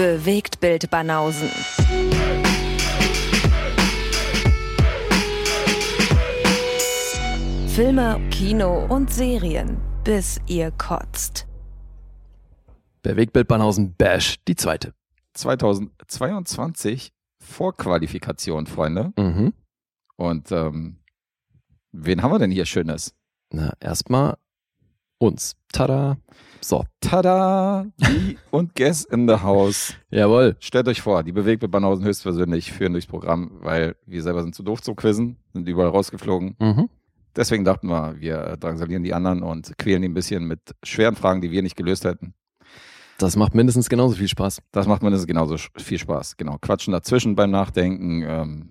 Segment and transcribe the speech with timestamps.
[0.00, 1.50] Bewegt Bild Banausen.
[7.68, 11.46] Filme, Kino und Serien, bis ihr kotzt.
[13.02, 14.94] Bewegtbild Banausen Bash, die zweite.
[15.34, 19.12] 2022 Vorqualifikation, Freunde.
[19.18, 19.52] Mhm.
[20.16, 21.00] Und ähm,
[21.92, 23.14] wen haben wir denn hier Schönes?
[23.50, 24.38] Na, erstmal
[25.18, 25.56] uns.
[25.70, 26.16] Tada.
[26.60, 26.84] So.
[27.00, 27.86] Tada!
[27.98, 29.94] Die und Guess in the House.
[30.10, 30.56] Jawohl.
[30.60, 34.62] Stellt euch vor, die Bewegte Banausen höchstpersönlich führen durchs Programm, weil wir selber sind zu
[34.62, 36.56] doof zu quizzen, sind überall rausgeflogen.
[36.58, 36.88] Mhm.
[37.34, 41.40] Deswegen dachten wir, wir drangsalieren die anderen und quälen die ein bisschen mit schweren Fragen,
[41.40, 42.34] die wir nicht gelöst hätten.
[43.18, 44.62] Das macht mindestens genauso viel Spaß.
[44.72, 46.36] Das macht mindestens genauso viel Spaß.
[46.36, 46.56] Genau.
[46.58, 48.70] Quatschen dazwischen beim Nachdenken, ähm,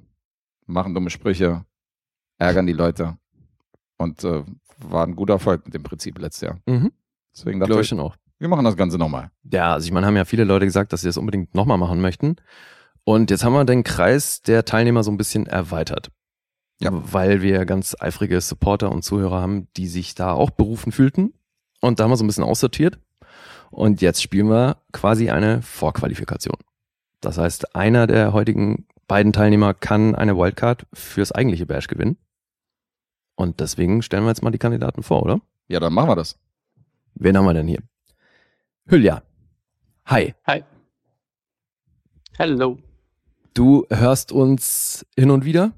[0.65, 1.65] machen dumme Sprüche,
[2.37, 3.17] ärgern die Leute.
[3.97, 4.43] Und äh,
[4.79, 6.59] war ein guter Erfolg mit dem Prinzip letztes Jahr.
[6.65, 6.91] Mhm.
[7.39, 8.15] Deswegen dachte Glaube ich, auch.
[8.37, 9.31] wir machen das Ganze nochmal.
[9.43, 12.01] Ja, also ich meine, haben ja viele Leute gesagt, dass sie das unbedingt nochmal machen
[12.01, 12.35] möchten.
[13.05, 16.11] Und jetzt haben wir den Kreis der Teilnehmer so ein bisschen erweitert.
[16.81, 16.91] Ja.
[16.91, 21.33] Weil wir ganz eifrige Supporter und Zuhörer haben, die sich da auch berufen fühlten.
[21.81, 22.99] Und da haben wir so ein bisschen aussortiert.
[23.71, 26.57] Und jetzt spielen wir quasi eine Vorqualifikation.
[27.21, 32.17] Das heißt, einer der heutigen beiden Teilnehmer kann eine Wildcard fürs eigentliche Bash gewinnen.
[33.35, 35.41] Und deswegen stellen wir jetzt mal die Kandidaten vor, oder?
[35.67, 36.37] Ja, dann machen wir das.
[37.15, 37.83] Wen haben wir denn hier?
[38.87, 39.21] Hülya.
[40.05, 40.33] Hi.
[40.47, 40.63] Hi.
[42.37, 42.77] Hallo.
[43.53, 45.73] Du hörst uns hin und wieder?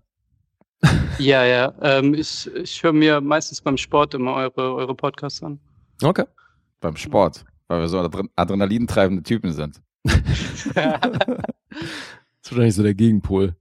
[1.20, 1.73] Ja, ja.
[1.82, 5.60] Ähm, ich ich höre mir meistens beim Sport immer eure, eure Podcasts an.
[6.02, 6.23] Okay.
[6.80, 7.45] Beim Sport.
[7.68, 9.82] Weil wir so adren adrenalintreibende Typen sind.
[12.44, 13.56] Das ist wahrscheinlich so der Gegenpol.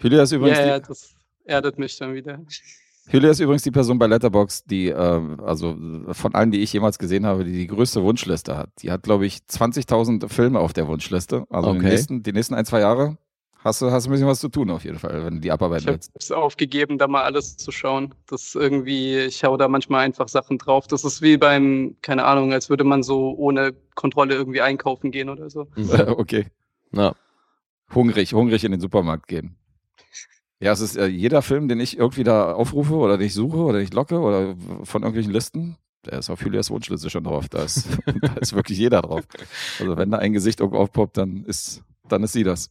[0.00, 2.40] Julia ist übrigens ja, ja, das erdet mich dann wieder.
[3.10, 5.76] Julia ist übrigens die Person bei Letterbox, die, äh, also
[6.12, 8.70] von allen, die ich jemals gesehen habe, die die größte Wunschliste hat.
[8.80, 11.44] Die hat, glaube ich, 20.000 Filme auf der Wunschliste.
[11.50, 11.88] Also die, Okay.
[11.88, 13.18] nächsten, die nächsten ein, zwei Jahre
[13.58, 15.50] hast du, hast du ein bisschen was zu tun auf jeden Fall, wenn du die
[15.50, 16.12] abarbeiten Ich habe willst.
[16.14, 18.14] es aufgegeben, da mal alles zu schauen.
[18.28, 20.86] Das ist irgendwie, ich hau da manchmal einfach Sachen drauf.
[20.86, 25.28] Das ist wie beim, keine Ahnung, als würde man so ohne Kontrolle irgendwie einkaufen gehen
[25.28, 25.66] oder so.
[26.16, 26.46] okay.
[26.92, 27.14] Na,
[27.94, 29.56] Hungrig, hungrig in den Supermarkt gehen.
[30.62, 33.56] Ja, es ist äh, jeder Film, den ich irgendwie da aufrufe oder den ich suche
[33.58, 37.48] oder den ich locke oder von irgendwelchen Listen, der ist auf Julias Wunschliste schon drauf.
[37.48, 37.86] Da ist,
[38.22, 39.24] da ist wirklich jeder drauf.
[39.80, 42.70] Also wenn da ein Gesicht irgendwo aufpoppt, dann ist, dann ist sie das.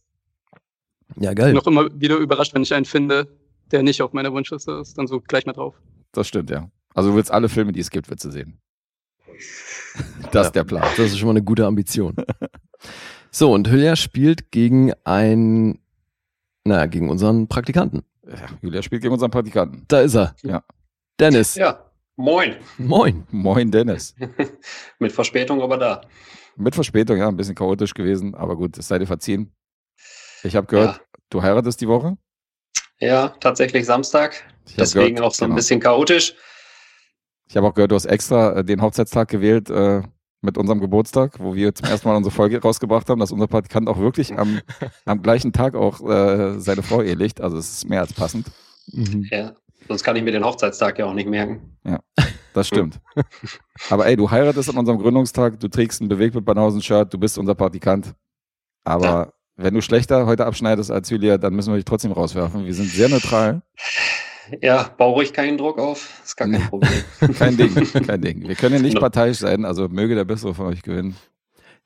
[1.16, 1.46] ja, Ich geil.
[1.48, 3.28] bin noch immer wieder überrascht, wenn ich einen finde,
[3.70, 5.74] der nicht auf meiner Wunschliste ist, dann so gleich mal drauf.
[6.12, 6.70] Das stimmt, ja.
[6.94, 8.58] Also du willst alle Filme, die es gibt, willst du sehen.
[10.24, 10.40] Das Ja.
[10.42, 10.82] ist der Plan.
[10.96, 12.16] Das ist schon mal eine gute Ambition.
[13.30, 15.78] So, und Hülya spielt gegen ein,
[16.64, 18.02] naja, gegen unseren Praktikanten.
[18.26, 19.84] Ja, Julia spielt gegen unseren Praktikanten.
[19.88, 20.34] Da ist er.
[20.42, 20.62] Ja.
[21.18, 21.54] Dennis.
[21.56, 22.56] Ja, moin.
[22.78, 23.26] Moin.
[23.30, 24.14] Moin Dennis.
[24.98, 26.00] Mit Verspätung, aber da.
[26.56, 29.52] Mit Verspätung, ja, ein bisschen chaotisch gewesen, aber gut, es sei dir verziehen.
[30.44, 31.02] Ich habe gehört, Ja.
[31.30, 32.16] du heiratest die Woche.
[33.00, 34.44] ja, tatsächlich Samstag.
[34.76, 35.56] Deswegen gehört- auch so ein genau.
[35.56, 36.34] bisschen chaotisch.
[37.48, 40.02] Ich habe auch gehört, du hast extra äh, den Hochzeitstag gewählt äh,
[40.42, 43.88] mit unserem Geburtstag, wo wir zum ersten Mal unsere Folge rausgebracht haben, dass unser Praktikant
[43.88, 44.60] auch wirklich am,
[45.06, 47.40] am gleichen Tag auch äh, seine Frau ehelicht.
[47.40, 48.48] Also es ist mehr als passend.
[48.92, 49.26] Mhm.
[49.30, 49.52] Ja,
[49.88, 51.78] sonst kann ich mir den Hochzeitstag ja auch nicht merken.
[52.52, 53.00] Das stimmt.
[53.88, 57.54] Aber ey, du heiratest an unserem Gründungstag, du trägst ein Bewegtbild Banausen-Shirt, du bist unser
[57.54, 58.14] Praktikant.
[58.84, 59.32] Aber Ja.
[59.56, 62.66] wenn du schlechter heute abschneidest als Julia, dann müssen wir dich trotzdem rauswerfen.
[62.66, 63.62] Wir sind sehr neutral.
[64.60, 66.20] Ja, bau ruhig keinen Druck auf.
[66.24, 66.68] Ist gar kein Nee.
[66.68, 66.92] Problem.
[67.38, 67.74] Kein Ding,
[68.06, 68.48] kein Ding.
[68.48, 69.00] Wir können ja nicht No.
[69.00, 71.16] parteiisch sein, also möge der Bessere von euch gewinnen.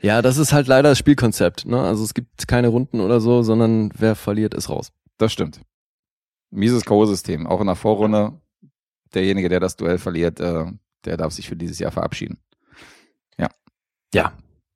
[0.02, 1.64] Ja, das ist halt leider das Spielkonzept.
[1.66, 1.80] Ne?
[1.80, 4.92] Also es gibt keine Runden oder so, sondern wer verliert, ist raus.
[5.18, 5.60] Das stimmt.
[6.50, 7.46] Mieses K.O.-System.
[7.46, 8.40] Auch in der Vorrunde,
[9.14, 10.64] derjenige, der das Duell verliert, äh,
[11.04, 12.38] der darf sich für dieses Jahr verabschieden.
[13.38, 13.48] Ja.
[14.14, 14.32] Ja.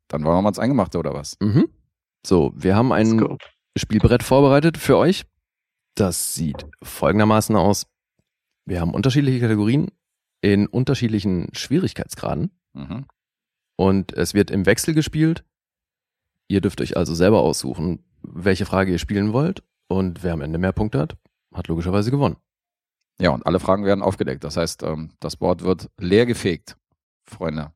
[0.09, 1.37] Dann wollen wir mal ins Eingemachte, oder was?
[1.41, 1.69] Mhm.
[2.27, 3.39] So, wir haben ein.
[3.77, 5.25] Spielbrett vorbereitet für euch.
[6.01, 7.87] Das sieht folgendermaßen aus.
[8.65, 9.91] Wir haben unterschiedliche Kategorien
[10.41, 13.05] in unterschiedlichen Schwierigkeitsgraden Mhm.
[13.77, 15.45] und es wird im Wechsel gespielt.
[16.49, 20.59] Ihr dürft euch also selber aussuchen, welche Frage ihr spielen wollt und wer am Ende
[20.59, 21.19] mehr Punkte hat,
[21.53, 22.37] hat logischerweise gewonnen.
[23.21, 24.43] Ja, und alle Fragen werden aufgedeckt.
[24.43, 26.79] Das heißt, ähm, das Board wird leer gefegt,
[27.25, 27.75] Freunde.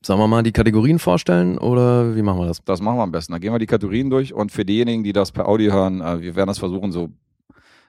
[0.00, 2.62] Sollen wir mal die Kategorien vorstellen oder wie machen wir das?
[2.64, 3.32] Das machen wir am besten.
[3.32, 6.20] Dann gehen wir die Kategorien durch und für diejenigen, die das per Audio hören, äh,
[6.20, 7.08] wir werden das versuchen, so,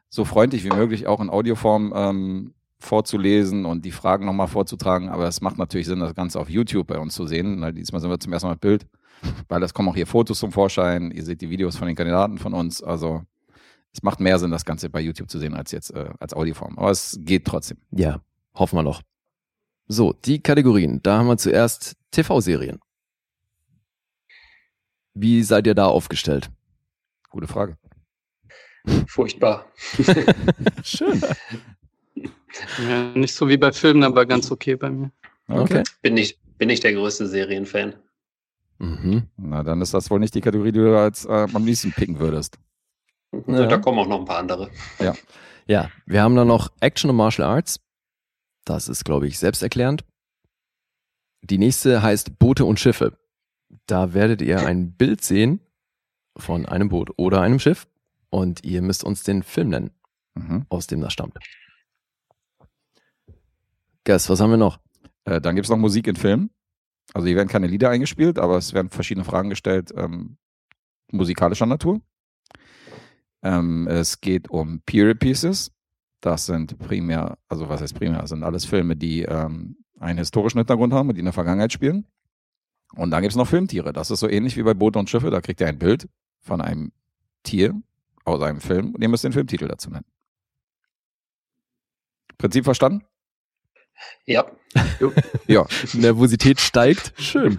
[0.10, 5.10] so freundlich wie möglich auch in Audioform ähm, vorzulesen und die Fragen nochmal vorzutragen.
[5.10, 7.64] Aber es macht natürlich Sinn, das Ganze auf YouTube bei uns zu sehen.
[7.76, 8.88] Diesmal sind wir zum ersten Mal mit Bild,
[9.48, 11.12] weil es kommen auch hier Fotos zum Vorschein.
[11.12, 12.82] Ihr seht die Videos von den Kandidaten von uns.
[12.82, 13.22] Also
[13.94, 16.80] es macht mehr Sinn, das Ganze bei YouTube zu sehen als jetzt äh, als Audioform.
[16.80, 17.78] Aber es geht trotzdem.
[17.92, 18.22] Ja,
[18.56, 19.02] hoffen wir noch.
[19.92, 21.02] So, die Kategorien.
[21.02, 22.80] Da haben wir zuerst TV-Serien.
[25.16, 26.52] Wie seid ihr da aufgestellt?
[27.32, 27.76] Gute Frage.
[29.08, 29.66] Furchtbar.
[30.84, 31.22] Schön.
[32.88, 35.12] Ja, nicht so wie bei Filmen, aber ganz okay bei mir.
[35.48, 35.84] Okay.
[36.04, 37.96] Bin nicht, bin nicht der größte Serienfan.
[38.78, 39.24] Mhm.
[39.38, 42.20] Na, dann ist das wohl nicht die Kategorie, die du als äh, am liebsten picken
[42.20, 42.60] würdest.
[43.48, 43.66] Ja.
[43.66, 44.70] Da kommen auch noch ein paar andere.
[45.68, 47.80] Ja, wir haben dann noch Action und Martial Arts.
[48.70, 50.06] Das ist, glaube ich, selbsterklärend.
[51.42, 53.18] Die nächste heißt Boote und Schiffe.
[53.88, 55.60] Da werdet ihr ein Bild sehen
[56.38, 57.88] von einem Boot oder einem Schiff
[58.30, 59.90] und ihr müsst uns den Film nennen,
[60.36, 60.68] Mhm.
[60.70, 61.40] aus dem das stammt.
[64.04, 64.80] Guess, was haben wir noch?
[65.26, 66.52] Äh, dann gibt es noch Musik in Filmen.
[67.16, 70.38] Also hier werden keine Lieder eingespielt, aber es werden verschiedene Fragen gestellt, ähm,
[71.12, 72.02] musikalischer Natur.
[73.42, 75.72] Ähm, es geht um Period Pieces.
[76.22, 80.58] Das sind primär, also was heißt primär, das sind alles Filme, die ähm, einen historischen
[80.58, 82.06] Hintergrund haben und die in der Vergangenheit spielen.
[82.96, 83.94] Und dann gibt es noch Filmtiere.
[83.94, 85.30] Das ist so ähnlich wie bei Boote und Schiffe.
[85.30, 86.10] Da kriegt ihr ein Bild
[86.42, 86.92] von einem
[87.44, 87.80] Tier
[88.26, 90.06] aus einem Film und ihr müsst den Filmtitel dazu nennen.
[92.38, 93.06] Prinzip verstanden?
[94.26, 94.46] Ja.
[95.48, 95.66] Ja.
[95.94, 97.12] Nervosität steigt.
[97.18, 97.58] Schön.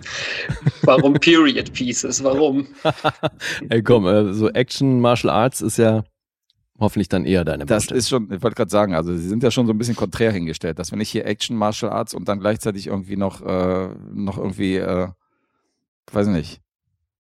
[0.83, 2.23] Warum Period Pieces?
[2.23, 2.69] Warum?
[3.69, 6.05] Ey, komm, äh, so Action, Martial Arts ist ja
[6.81, 7.99] hoffentlich dann eher deine Das Baustelle.
[7.99, 10.33] ist schon, ich wollte gerade sagen, also sie sind ja schon so ein bisschen konträr
[10.33, 14.39] hingestellt, dass wenn ich hier Action, Martial Arts und dann gleichzeitig irgendwie noch, äh, noch
[14.39, 15.09] irgendwie, äh,
[16.13, 16.61] weiß nicht,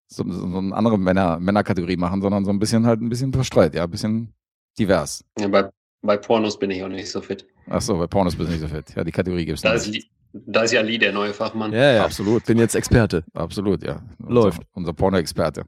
[0.09, 3.33] so, so, so eine andere Männer, Männerkategorie machen, sondern so ein bisschen halt ein bisschen
[3.33, 4.33] verstreut, ja, ein bisschen
[4.79, 5.25] divers.
[5.39, 5.71] Ja, bei,
[6.03, 7.47] bei Pornos bin ich auch nicht so fit.
[7.69, 8.93] Achso, bei Pornos bist du nicht so fit.
[8.97, 10.11] Ja, die Kategorie gibt's Da ist, nicht.
[10.33, 11.73] Lee, da ist ja Lee der neue Fachmann.
[11.73, 12.05] ja, ja.
[12.05, 12.45] Absolut.
[12.47, 13.23] Bin jetzt Experte.
[13.35, 14.03] Absolut, ja.
[14.19, 14.59] Läuft.
[14.59, 15.65] Unser, unser Porno-Experte.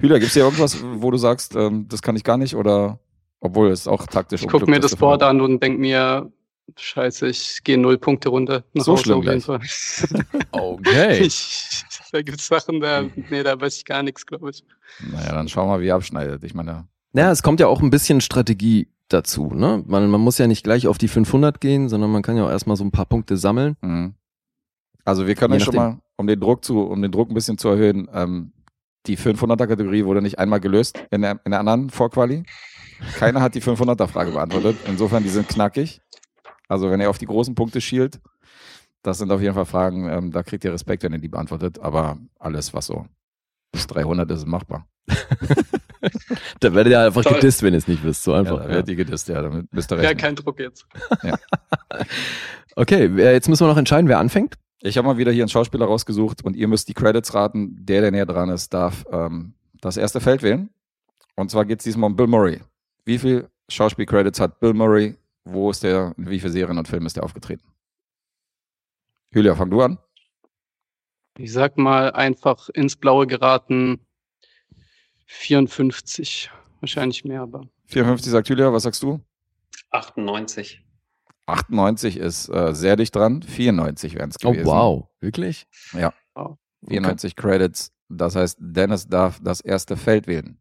[0.00, 2.98] Hüder, gibt's hier irgendwas, wo du sagst, ähm, das kann ich gar nicht oder
[3.40, 6.30] obwohl es auch taktisch Ich gucke mir das Board an und denke mir,
[6.76, 8.64] scheiße, ich gehe null Punkte runter.
[8.74, 9.60] nach So Hause schlimm auf jeden Fall.
[10.52, 11.20] Okay.
[11.26, 14.64] Ich, da gibt es Sachen, da, nee, da weiß ich gar nichts, glaube ich.
[15.12, 16.42] Naja, dann schauen wir mal, wie er abschneidet.
[16.44, 19.52] Ich meine, Naja, es kommt ja auch ein bisschen Strategie dazu.
[19.54, 19.82] Ne?
[19.86, 22.50] Man, man muss ja nicht gleich auf die 500 gehen, sondern man kann ja auch
[22.50, 23.76] erstmal so ein paar Punkte sammeln.
[23.80, 24.14] Mhm.
[25.04, 27.58] Also wir können euch schon mal, um den Druck zu, um den Druck ein bisschen
[27.58, 28.52] zu erhöhen, ähm,
[29.06, 32.44] die 500er Kategorie wurde nicht einmal gelöst in der, in der anderen Vorquali.
[33.18, 34.76] Keiner hat die 500er Frage beantwortet.
[34.86, 36.00] Insofern, die sind knackig.
[36.68, 38.20] Also wenn ihr auf die großen Punkte schielt,
[39.02, 41.78] das sind auf jeden Fall Fragen, ähm, da kriegt ihr Respekt, wenn ihr die beantwortet.
[41.80, 43.06] Aber alles, was so
[43.72, 44.86] bis 300 ist, ist machbar.
[46.60, 47.34] Da werdet ihr einfach Toll.
[47.34, 48.22] gedisst, wenn ihr es nicht wisst.
[48.22, 48.58] So Ja, einfach.
[48.62, 50.16] da Ja, wird die gedisst, ja, damit müsst ihr Ja, rechnen.
[50.18, 50.86] kein Druck jetzt.
[52.76, 54.54] Okay, wer- jetzt müssen wir noch entscheiden, wer anfängt.
[54.82, 57.84] Ich habe mal wieder hier einen Schauspieler rausgesucht und ihr müsst die Credits raten.
[57.84, 60.70] Der, der näher dran ist, darf ähm, das erste Feld wählen.
[61.36, 62.60] Und zwar geht es diesmal um Bill Murray.
[63.04, 65.16] Wie viel Schauspiel-Credits hat Bill Murray?
[65.44, 67.64] Wo ist der, in wie viele Serien und Filmen ist er aufgetreten?
[69.32, 69.98] Julia, fang du an.
[71.36, 74.00] Ich sag mal einfach ins Blaue geraten
[75.26, 76.50] 54.
[76.80, 79.20] Wahrscheinlich mehr, aber 54 sagt Julia, was sagst du?
[79.90, 80.82] 98.
[81.50, 83.42] 98 ist äh, sehr dicht dran.
[83.42, 84.66] 94 wären es Oh, gewesen.
[84.66, 85.08] wow.
[85.20, 85.66] Wirklich?
[86.86, 87.92] 94 Credits.
[88.08, 90.60] Das heißt, Dennis darf das erste Feld wählen.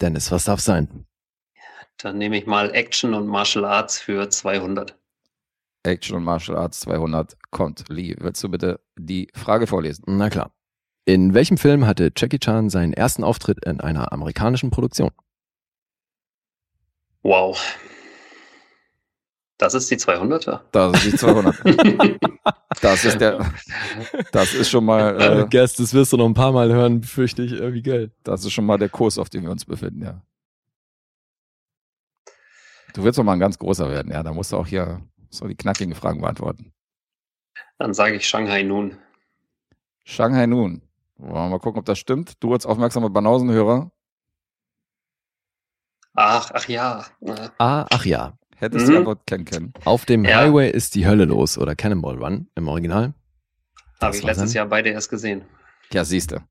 [0.00, 1.06] Dennis, was darf sein?
[1.98, 4.96] Dann nehme ich mal Action und Martial Arts für 200.
[5.82, 7.84] Action und Martial Arts 200 kommt.
[7.88, 10.04] Lee, willst du bitte die Frage vorlesen?
[10.06, 10.52] Na klar.
[11.04, 15.10] In welchem Film hatte Jackie Chan seinen ersten Auftritt in einer amerikanischen Produktion?
[17.22, 17.58] Wow.
[19.58, 20.60] Das ist die 200er.
[20.72, 21.56] Das ist die 200.
[22.80, 23.44] Das ist der,
[24.30, 27.02] das ist schon mal, Äh, äh, Guest, das wirst du noch ein paar Mal hören,
[27.02, 28.12] fürchte ich, äh, wie geil.
[28.22, 30.22] das ist schon mal der Kurs, auf dem wir uns befinden, ja.
[32.94, 34.22] Du willst doch mal ein ganz großer werden, ja.
[34.22, 35.00] Da musst du auch hier
[35.30, 36.72] so die knackigen Fragen beantworten.
[37.78, 38.96] Dann sage ich Shanghai nun.
[40.04, 40.82] Shanghai Nun.
[41.16, 42.34] Wollen wir mal gucken, ob das stimmt.
[42.42, 43.90] Du als aufmerksamer Banausenhörer
[46.14, 47.04] Ach, ach ja.
[47.20, 48.32] Äh, Ah, ach ja.
[48.58, 48.90] Hättest Mhm.
[48.92, 49.72] die Antwort kennen können.
[49.84, 50.38] Auf dem Ja.
[50.38, 53.14] Highway ist die Hölle los oder Cannonball Run im Original.
[54.00, 55.42] Habe ich letztes sein- Jahr beide erst gesehen.
[55.92, 56.42] Ja, siehste.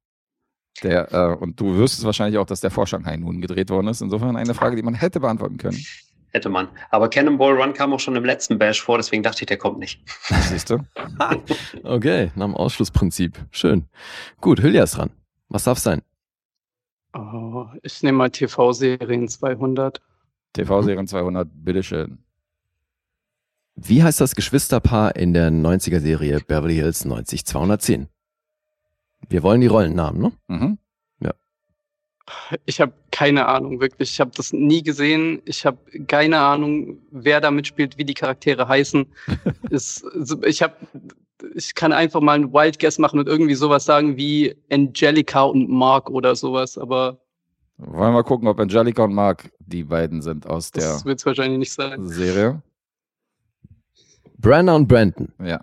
[0.83, 4.01] Der, äh, und du wüsstest wahrscheinlich auch, dass der vor Shanghai Nun gedreht worden ist.
[4.01, 5.77] Insofern eine Frage, die man hätte beantworten können.
[6.31, 6.67] Hätte man.
[6.91, 9.79] Aber Cannonball Run kam auch schon im letzten Bash vor, deswegen dachte ich, der kommt
[9.79, 10.01] nicht.
[10.49, 10.79] Siehst du?
[11.83, 13.37] Okay, nach dem Ausschlussprinzip.
[13.51, 13.87] Schön.
[14.41, 15.09] Gut, Hülya ist dran.
[15.49, 16.01] Was darf sein?
[17.13, 20.01] oh, ich nehme mal TV-Serien 200.
[20.53, 22.19] TV-Serien 200, bitteschön.
[23.75, 28.07] Wie heißt das Geschwisterpaar in der 90er-Serie Beverly Hills 90210?
[29.29, 30.31] Wir wollen die Rollennamen, ne?
[30.47, 30.77] Mhm.
[32.65, 34.11] Ich habe keine Ahnung, wirklich.
[34.11, 35.41] Ich habe das nie gesehen.
[35.45, 35.77] Ich habe
[36.07, 39.05] keine Ahnung, wer da mitspielt, wie die Charaktere heißen.
[39.71, 40.75] Also ich habe
[41.53, 45.69] ich kann einfach mal einen Wild Guess machen und irgendwie sowas sagen wie Angelica und
[45.69, 47.19] Mark oder sowas, aber
[47.77, 51.19] Wollen wir mal gucken, ob Angelica und Mark die beiden sind aus der das wird
[51.19, 52.07] es wahrscheinlich nicht sein.
[52.07, 52.61] Serie.
[54.37, 55.31] Brandon und Brandon.
[55.43, 55.61] Ja.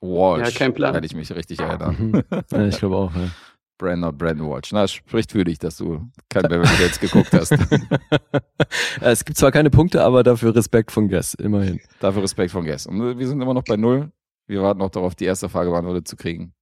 [0.00, 0.48] Walsh.
[0.48, 0.94] Ja, kein Plan.
[0.94, 1.96] Hätte ich mich richtig erinnern.
[1.98, 2.24] Mhm.
[2.50, 3.14] Ja, ich glaube auch.
[3.14, 3.30] Ja.
[3.78, 4.72] Brandon, Brandon Walsh.
[4.72, 7.52] Na, spricht für dich, dass du kein Beverly Hills geguckt hast.
[9.00, 11.80] es gibt zwar keine Punkte, aber dafür Respekt von Guess, immerhin.
[11.98, 12.86] Dafür Respekt von Guess.
[12.86, 14.12] Und wir sind immer noch bei Null.
[14.46, 16.52] Wir warten noch darauf, die erste Frage beantwortet zu kriegen.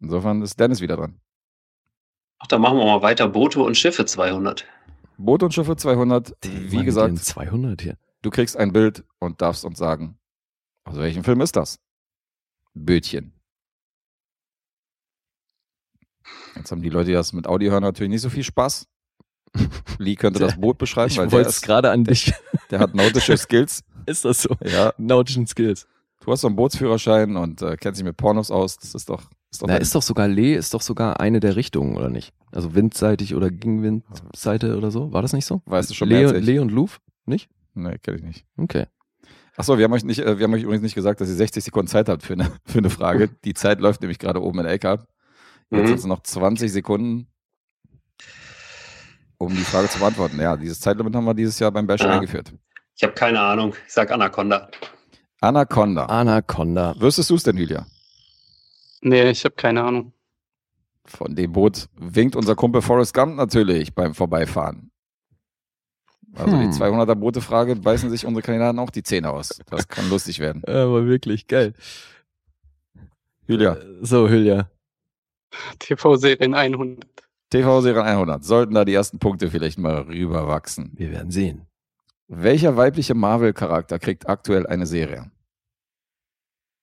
[0.00, 1.18] Insofern ist Dennis wieder dran.
[2.40, 3.28] Ach, dann machen wir mal weiter.
[3.28, 4.66] Boote und Schiffe 200.
[5.18, 6.34] Boot und Schiffe 200.
[6.44, 7.96] Die Wie gesagt, den 200 hier.
[8.22, 10.18] du kriegst ein Bild und darfst uns sagen,
[10.84, 11.78] aus welchem Film ist das?
[12.74, 13.34] Bötchen.
[16.56, 18.86] Jetzt haben die Leute, die das mit Audio hören, natürlich nicht so viel Spaß.
[19.98, 22.32] Lee könnte das Boot beschreiben, Ich weil der, wollte es gerade an dich.
[22.70, 23.82] der hat nautische Skills.
[24.06, 24.56] Ist das so?
[24.64, 25.86] Ja, Nautischen Skills.
[26.20, 28.78] du hast so einen Bootsführerschein und äh, kennst dich mit Pornos aus.
[28.78, 31.40] Das ist doch, ist doch Na, dein- ist doch sogar Lee, ist doch sogar eine
[31.40, 32.32] der Richtungen, oder nicht?
[32.52, 35.12] Also windseitig oder gegen Windseite oder so?
[35.12, 35.62] War das nicht so?
[35.66, 36.24] Weißt du schon Lee.
[36.26, 36.98] Lee und Louvre?
[37.26, 37.48] Nicht?
[37.74, 38.44] Nee, kenn ich nicht.
[38.56, 38.86] Okay.
[39.56, 41.62] Achso, wir haben euch nicht, äh, wir haben euch übrigens nicht gesagt, dass ihr 60
[41.64, 43.28] Sekunden Zeit habt für eine, für eine Frage.
[43.44, 45.06] Die Zeit läuft nämlich gerade oben in der Ecke ab.
[45.70, 45.86] Jetzt Mhm.
[45.86, 47.28] sind es noch 20 Sekunden,
[49.38, 50.40] um die Frage zu beantworten.
[50.40, 52.10] Ja, dieses Zeitlimit haben wir dieses Jahr beim Bash Ja.
[52.10, 52.52] eingeführt.
[52.96, 53.74] Ich habe keine Ahnung.
[53.86, 54.68] Ich sag Anaconda.
[55.40, 56.06] Anaconda.
[56.06, 56.94] Anaconda.
[56.98, 57.86] Wüsstest du es denn, Julia?
[59.00, 60.12] Nee, ich habe keine Ahnung.
[61.06, 64.90] Von dem Boot winkt unser Kumpel Forrest Gump natürlich beim Vorbeifahren.
[66.34, 66.70] Also Hm.
[66.70, 69.60] die 200er Boote-Frage beißen sich unsere Kandidaten auch die Zähne aus.
[69.70, 70.62] Das kann lustig werden.
[70.66, 71.74] Aber wirklich geil.
[73.46, 74.70] Julia, Äh, So, Hülya.
[75.80, 77.04] TV-Serien 100.
[77.50, 78.44] TV-Serien 100.
[78.44, 80.92] Sollten da die ersten Punkte vielleicht mal rüberwachsen.
[80.94, 81.66] Wir werden sehen.
[82.28, 85.32] Welcher weibliche Marvel-Charakter kriegt aktuell eine Serie?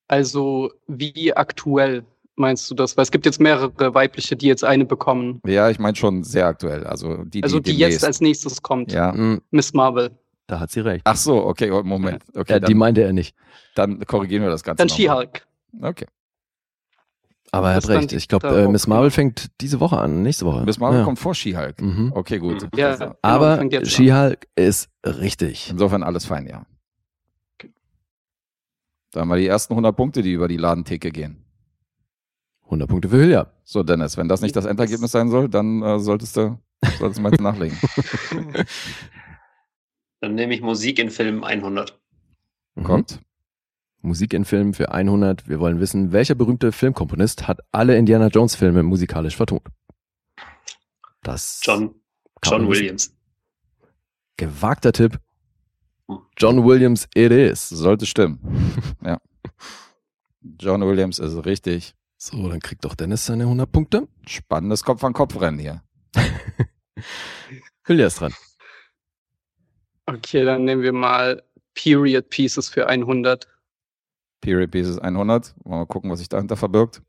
[0.08, 2.04] Also wie aktuell
[2.36, 2.96] meinst du das?
[2.98, 5.42] Weil es gibt jetzt mehrere weibliche, die jetzt eine bekommen.
[5.46, 6.86] Ja, ich meine schon sehr aktuell.
[6.86, 8.92] Also die, Also die demnächst- jetzt als nächstes kommt.
[8.92, 9.14] Ja.
[9.14, 10.12] Hm, Miss Marvel.
[10.48, 11.02] da hat sie recht.
[11.06, 12.24] Ach so, okay, oh, Moment.
[12.36, 13.36] Okay, ja, die dann, meinte er nicht.
[13.76, 14.78] dann korrigieren wir das Ganze.
[14.86, 15.46] Dann She-Hulk.
[15.82, 16.06] Okay.
[17.52, 18.12] Aber er hat recht.
[18.12, 20.64] die Ich glaube, äh, Miss Marvel fängt diese Woche an, nächste Woche.
[20.64, 21.06] Miss Marvel ja.
[21.06, 21.82] kommt vor She-Hulk.
[21.82, 22.12] Mhm.
[22.14, 22.62] Okay, gut.
[22.64, 22.70] Mhm.
[22.76, 23.86] Ja, Also, genau, Aber.
[23.86, 25.70] She-Hulk ist richtig.
[25.72, 26.66] Insofern alles fein, ja.
[29.18, 31.44] Da haben wir die ersten 100 Punkte, die über die Ladentheke gehen.
[32.66, 33.52] 100 Punkte für Hülya.
[33.64, 36.60] So, Dennis, wenn das nicht das Endergebnis sein soll, dann äh, solltest du
[37.00, 37.76] solltest du mal nachlegen.
[40.22, 42.00] Dann nehme ich Musik in Filmen 100.
[42.76, 42.84] Mhm.
[42.84, 43.22] Kommt.
[44.02, 45.50] Musik in Filmen für 100.
[45.50, 49.64] Wir wollen wissen, welcher berühmte Filmkomponist hat alle Indiana Jones Filme musikalisch vertont?
[51.24, 51.96] Das John,
[52.44, 52.68] John.
[52.68, 53.18] Williams.
[54.38, 55.20] Gewagter Tipp.
[56.38, 57.68] John Williams it is.
[57.70, 58.40] Sollte stimmen.
[59.04, 59.20] ja.
[60.60, 61.96] John Williams ist richtig.
[62.18, 64.08] So, dann kriegt doch Dennis seine 100 Punkte.
[64.26, 65.84] Spannendes Kopf-an-Kopf-Rennen hier.
[67.86, 68.34] Hülya ist dran.
[70.06, 73.48] Okay, dann nehmen wir mal Period Pieces für 100.
[74.42, 75.54] Period Pieces 100.
[75.64, 77.02] Wollen wir mal gucken, was sich dahinter verbirgt.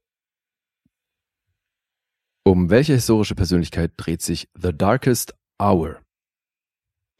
[2.45, 6.01] Um welche historische Persönlichkeit dreht sich The Darkest Hour?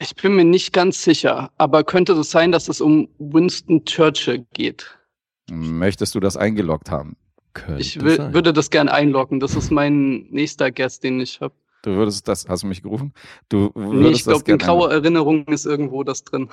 [0.01, 4.45] Ich bin mir nicht ganz sicher, aber könnte es sein, dass es um Winston Churchill
[4.53, 4.97] geht?
[5.51, 7.17] Möchtest du das eingeloggt haben?
[7.53, 8.33] Könnte Ich sein.
[8.33, 9.39] würde das gern einloggen.
[9.41, 11.53] Das ist mein nächster Guest, den ich habe.
[11.81, 13.13] Du würdest das, hast du mich gerufen?
[13.49, 16.49] Du Nee, würdest ich glaube, in grauer Erinnerung ist irgendwo das drin.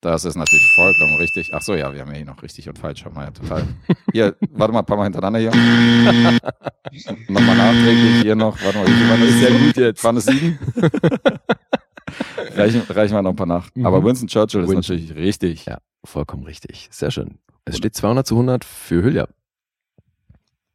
[0.00, 1.50] Das ist natürlich vollkommen richtig.
[1.52, 3.04] Ach so, ja, wir haben ja hier noch richtig und falsch.
[3.04, 3.66] Haben wir ja total.
[4.12, 5.50] Hier, warte mal ein paar Mal hintereinander hier.
[7.28, 8.56] Nochmal nachträglich hier noch.
[8.62, 9.30] Warte mal, waren das?
[9.30, 10.04] Sehr gut jetzt.
[10.04, 10.58] Waren es sieben?
[12.56, 13.70] reichen, reichen wir noch ein paar nach.
[13.74, 13.86] Mhm.
[13.86, 14.96] Aber Winston Churchill ist Winston.
[14.96, 15.66] natürlich richtig.
[15.66, 16.88] Ja, vollkommen richtig.
[16.90, 17.38] Sehr schön.
[17.64, 19.28] Es steht 200 zu 100 für Hülya.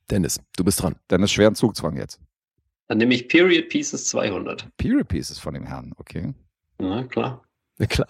[0.10, 0.96] Dennis, du bist dran.
[1.08, 2.20] Dann ist schweren Zugzwang jetzt.
[2.88, 4.68] Dann nehme ich Period Pieces 200.
[4.76, 6.34] Period Pieces von dem Herrn, okay.
[6.80, 7.42] Na klar.
[7.90, 8.08] Klar.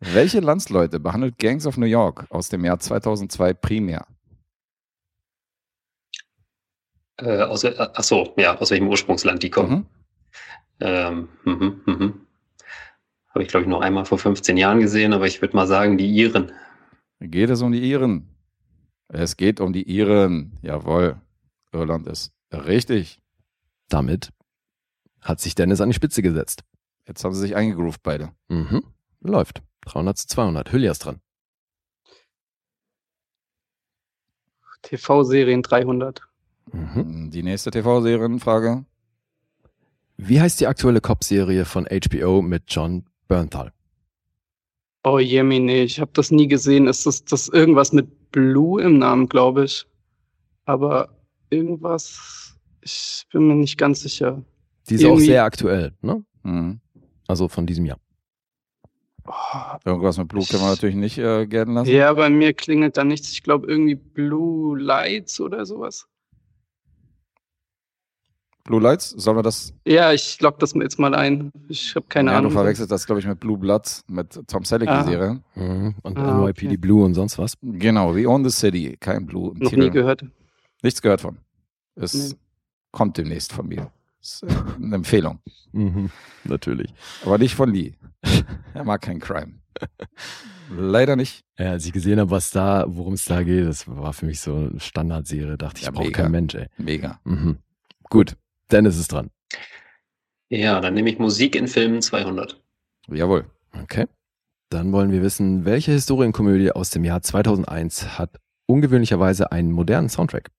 [0.00, 4.06] Welche Landsleute behandelt Gangs of New York aus dem Jahr 2002 primär?
[7.18, 9.70] Äh, aus, ach so, ja, aus welchem Ursprungsland die kommen.
[9.72, 9.86] Mhm.
[10.80, 12.26] Ähm, mhm, mhm.
[13.28, 15.98] Habe ich, glaube ich, noch einmal vor 15 Jahren gesehen, aber ich würde mal sagen,
[15.98, 16.52] die Iren.
[17.20, 18.26] Geht es um die Iren?
[19.08, 20.58] Es geht um die Iren.
[20.62, 21.20] Jawohl.
[21.72, 23.20] Irland ist richtig.
[23.88, 24.30] Damit
[25.20, 26.64] hat sich Dennis an die Spitze gesetzt.
[27.06, 28.32] Jetzt haben sie sich eingegroovt beide.
[28.48, 28.82] Mhm.
[29.20, 29.62] Läuft.
[29.82, 30.72] 300 zu 200.
[30.72, 31.20] Hülya ist dran.
[34.82, 36.22] TV-Serien 300.
[36.72, 37.30] Mhm.
[37.30, 38.84] Die nächste TV-Serienfrage.
[40.16, 43.72] Wie heißt die aktuelle Cop-Serie von HBO mit John Bernthal?
[45.02, 46.86] Oh Jemine, ich habe das nie gesehen.
[46.86, 49.86] Ist das, das irgendwas mit Blue im Namen, glaube ich.
[50.66, 51.16] Aber
[51.48, 54.44] irgendwas, ich bin mir nicht ganz sicher.
[54.88, 56.22] Die ist auch Irgendwie- sehr aktuell, ne?
[56.42, 56.80] Mhm.
[57.26, 57.98] Also von diesem Jahr.
[59.26, 59.32] Oh,
[59.84, 61.90] Irgendwas mit Blue können wir natürlich nicht äh, gelten lassen.
[61.90, 63.30] ja, bei mir klingelt da nichts.
[63.32, 66.06] Ich glaube irgendwie Blue Lights oder sowas.
[68.64, 69.72] Blue Lights, sollen wir das?
[69.86, 71.50] Ja, ich lock das jetzt mal ein.
[71.68, 72.50] Ich habe keine ja, Ahnung.
[72.52, 75.02] Du verwechselst das, glaube ich, mit Blue Bloods, mit Tom Selleck, Ah.
[75.02, 75.40] die Serie.
[75.54, 75.94] Mhm.
[76.02, 76.76] Und Ah, NYPD okay.
[76.76, 77.54] Blue und sonst was.
[77.62, 79.84] Genau, We Own the City, kein Blue im Noch Titel.
[79.84, 80.24] nie gehört.
[80.82, 81.38] Nichts gehört von.
[81.96, 82.36] Es Nee.
[82.92, 83.90] kommt demnächst von mir.
[84.20, 84.46] Ist äh,
[84.82, 85.40] eine Empfehlung.
[85.72, 86.10] Mhm.
[86.44, 86.92] Natürlich.
[87.24, 87.94] Aber nicht von Lee.
[88.74, 89.60] er mag kein Crime.
[90.70, 91.44] Leider nicht.
[91.58, 94.40] Ja, als ich gesehen habe, was da, worum es da geht, das war für mich
[94.40, 95.56] so eine Standardserie.
[95.56, 96.66] Dachte ich, Ja, brauche kein Mensch, ey.
[96.76, 97.20] Mega.
[97.24, 97.58] Mhm.
[98.04, 98.36] Gut,
[98.70, 99.30] Dennis ist dran.
[100.48, 102.60] Ja, dann nehme ich Musik in Filmen 200.
[103.08, 103.46] Jawohl.
[103.82, 104.06] Okay.
[104.68, 110.50] Dann wollen wir wissen, welche Historienkomödie aus dem Jahr 2001 hat ungewöhnlicherweise einen modernen Soundtrack?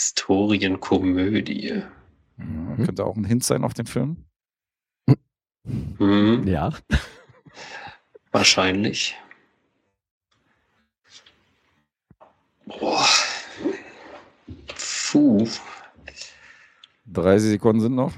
[0.00, 1.82] Historienkomödie.
[2.38, 4.24] Ja, Könnte auch ein Hint sein auf den Film.
[5.98, 6.72] Hm, Ja.
[8.32, 9.14] Wahrscheinlich.
[12.64, 13.04] Boah.
[15.10, 15.46] Puh.
[17.06, 18.14] 30 Sekunden sind noch.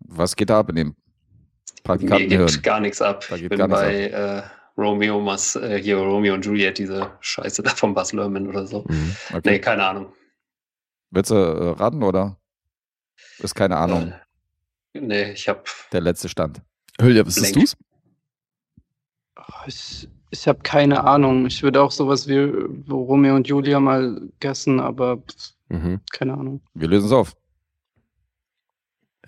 [0.00, 0.94] Was geht da ab in dem Mir
[1.82, 2.46] Praktikantenhirn?
[2.46, 3.24] gibt gar nichts ab.
[3.28, 4.42] Da Ich bin bei äh,
[4.76, 8.84] Romeo, Mas, äh, hier Romeo und Juliet, diese Scheiße da von Bas Lerman oder so.
[8.88, 9.14] Mhm.
[9.30, 9.58] Nee, Okay.
[9.60, 10.12] keine Ahnung.
[11.10, 12.38] Willst du äh, raten oder?
[13.38, 14.12] Ist keine Ahnung.
[14.94, 15.62] Äh, nee, ich habe
[15.92, 16.62] Der letzte Stand.
[17.00, 17.76] Hülya, wüsstest du's?
[19.36, 21.46] Oh, Ich, ich habe keine Ahnung.
[21.46, 22.38] Ich würde auch sowas wie
[22.90, 25.22] Romeo und Julia mal gegessen, aber
[25.68, 26.00] Mhm.
[26.10, 26.62] keine Ahnung.
[26.74, 27.34] Wir lösen es auf.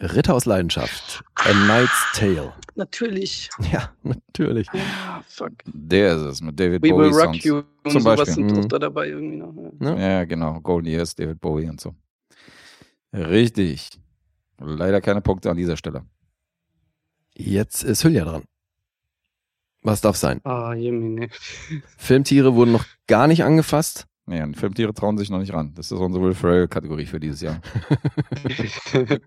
[0.01, 1.23] Ritter aus Leidenschaft.
[1.37, 2.53] A Knight's Tale.
[2.75, 3.49] Natürlich.
[3.73, 4.69] Ja, natürlich.
[4.73, 5.53] Ah, fuck.
[5.67, 7.45] Der ist es mit David We Bowie Will Rock Songs.
[7.45, 8.35] You und Zum sowas Beispiel.
[8.35, 8.69] sind Mhm.
[8.69, 9.55] da dabei irgendwie noch.
[9.81, 9.97] Ja.
[9.97, 10.61] Ja, genau.
[10.61, 11.95] Golden Years, David Bowie und so.
[13.13, 13.91] Richtig.
[14.59, 16.05] Leider keine Punkte an dieser Stelle.
[17.37, 18.43] Jetzt ist Hülya dran.
[19.83, 20.41] Was darf sein?
[20.45, 21.29] Ah, Jemine.
[21.99, 24.07] Filmtiere wurden noch gar nicht angefasst.
[24.27, 25.73] Nee, und Filmtiere trauen sich noch nicht ran.
[25.75, 27.61] Das ist unsere Will Ferrell-Kategorie für dieses Jahr.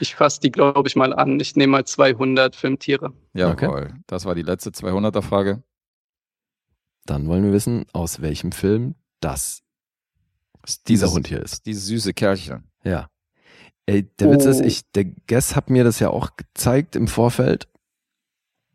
[0.00, 1.38] ich fasse die, glaube ich, mal an.
[1.38, 3.12] Ich nehme mal 200 Filmtiere.
[3.34, 3.94] Jawohl.
[4.06, 5.62] Das war die letzte 200er-Frage.
[7.04, 9.62] Dann wollen wir wissen, aus welchem Film das
[10.86, 11.66] dieser Hund hier ist.
[11.66, 12.64] Dieses süße Kerlchen.
[12.84, 13.08] Ja.
[13.86, 14.64] Ey, der Witz ist, Oh.
[14.64, 17.68] ich, der Guess hat mir das ja auch gezeigt im Vorfeld.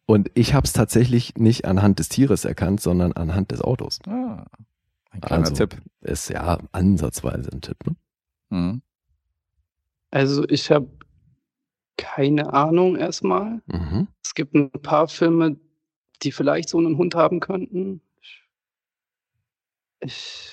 [0.06, 4.00] Und ich habe es tatsächlich nicht anhand des Tieres erkannt, sondern anhand des Autos.
[4.06, 4.46] Ah,
[5.12, 5.66] ein kleiner Also.
[5.66, 5.82] Tipp.
[6.02, 7.96] Ist ja ansatzweise ein Tipp, ne?
[8.50, 8.82] Mhm.
[10.12, 10.88] Also ich habe
[11.98, 13.62] keine Ahnung erstmal.
[13.66, 14.08] Mhm.
[14.24, 15.58] Es gibt ein paar Filme,
[16.22, 18.02] die vielleicht so einen Hund haben könnten.
[20.00, 20.52] Ich,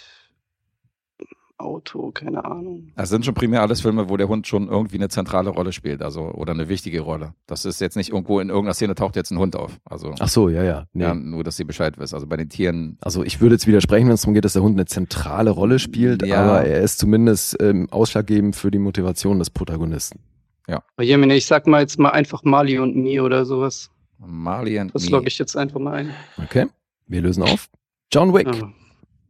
[1.64, 2.92] Auto, keine Ahnung.
[2.94, 6.02] Es sind schon primär alles Filme, wo der Hund schon irgendwie eine zentrale Rolle spielt,
[6.02, 7.34] also oder eine wichtige Rolle.
[7.46, 9.80] Das ist jetzt nicht irgendwo in irgendeiner Szene taucht jetzt ein Hund auf.
[9.84, 10.84] Also Ach so, ja, ja.
[10.92, 11.04] Nee.
[11.04, 12.14] ja, nur, dass sie Bescheid wissen.
[12.14, 14.62] Also bei den Tieren, Also ich würde jetzt widersprechen, wenn es darum geht, dass der
[14.62, 16.42] Hund eine zentrale Rolle spielt, Ja.
[16.42, 20.20] aber er ist zumindest ähm, ausschlaggebend für die Motivation des Protagonisten.
[20.66, 23.90] Aber Jemine, ich sag mal jetzt mal einfach Mali und Me oder sowas.
[24.18, 26.10] Marley and Das logge ich jetzt einfach mal ein.
[26.42, 26.66] Okay,
[27.06, 27.68] wir lösen auf.
[28.12, 28.46] John Wick.
[28.46, 28.72] Ja.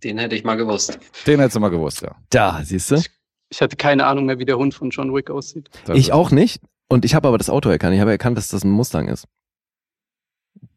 [0.05, 0.99] Den hätte ich mal gewusst.
[1.27, 2.15] Den hättest du mal gewusst, ja.
[2.31, 3.03] Da, siehst du?
[3.49, 5.71] Ich hatte keine Ahnung mehr, wie der Hund von John Wick aussieht.
[5.87, 6.63] Das Ich auch nicht.
[6.89, 7.95] Und ich habe aber das Auto erkannt.
[7.95, 9.27] Ich habe erkannt, dass das ein Mustang ist.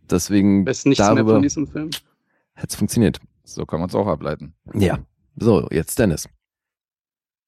[0.10, 1.90] Deswegen Weiß nichts mehr darüber von diesem Film.
[2.56, 3.20] hätte es funktioniert.
[3.44, 4.54] So kann man es auch ableiten.
[4.74, 5.00] Ja.
[5.36, 6.28] So, jetzt Dennis.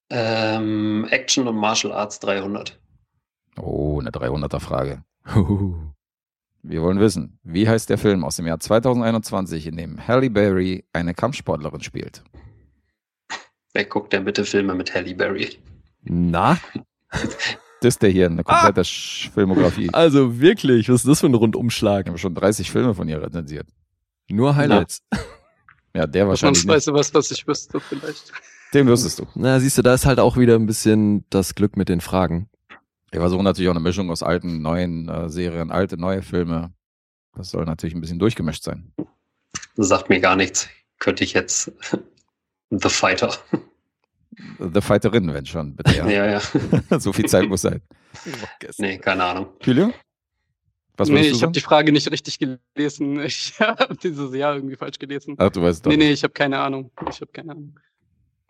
[0.09, 2.79] Ähm, Action und Martial Arts 300.
[3.59, 5.03] Oh, eine 300er Frage.
[5.33, 5.75] Huhu.
[6.61, 10.83] Wir wollen wissen, wie heißt der Film aus dem Jahr 2021, in dem Halle Berry
[10.93, 12.23] eine Kampfsportlerin spielt?
[13.73, 15.57] Wer guckt denn bitte Filme mit Halle Berry?
[16.03, 16.57] Na?
[17.81, 19.89] Das ist der hier, eine komplette Sch- Filmografie.
[19.93, 22.09] Also wirklich, was ist das für ein Wir Rundumschlag?
[22.09, 23.67] haben schon 30 Filme von ihr rezensiert.
[24.29, 25.01] Nur Highlights.
[25.95, 26.75] Ja, der wahrscheinlich Sonst nicht.
[26.75, 28.33] weißt du was, was ich wüsste vielleicht.
[28.73, 29.27] Den wüsstest du.
[29.33, 32.48] Na, siehst du, da ist halt auch wieder ein bisschen das Glück mit den Fragen.
[33.11, 36.73] Wir versuchen natürlich auch eine Mischung aus alten, neuen äh, Serien, alte, neue Filme.
[37.35, 38.91] Das soll natürlich ein bisschen durchgemischt sein.
[39.75, 40.69] Sagt mir gar nichts.
[40.99, 41.71] Könnte ich jetzt
[42.69, 43.33] The Fighter.
[44.59, 45.95] The Fighterin, wenn schon, bitte.
[45.95, 46.07] Ja.
[46.09, 46.99] Ja, ja.
[46.99, 47.81] so viel Zeit muss sein.
[48.77, 49.47] Nee, keine Ahnung.
[49.61, 49.93] Julio?
[50.97, 53.21] Was nee, ich habe die Frage nicht richtig gelesen.
[53.21, 55.35] Ich habe dieses Jahr irgendwie falsch gelesen.
[55.37, 55.91] Ach, du weißt doch.
[55.91, 56.91] Nee, nee, ich habe keine Ahnung.
[57.09, 57.79] Ich habe keine Ahnung.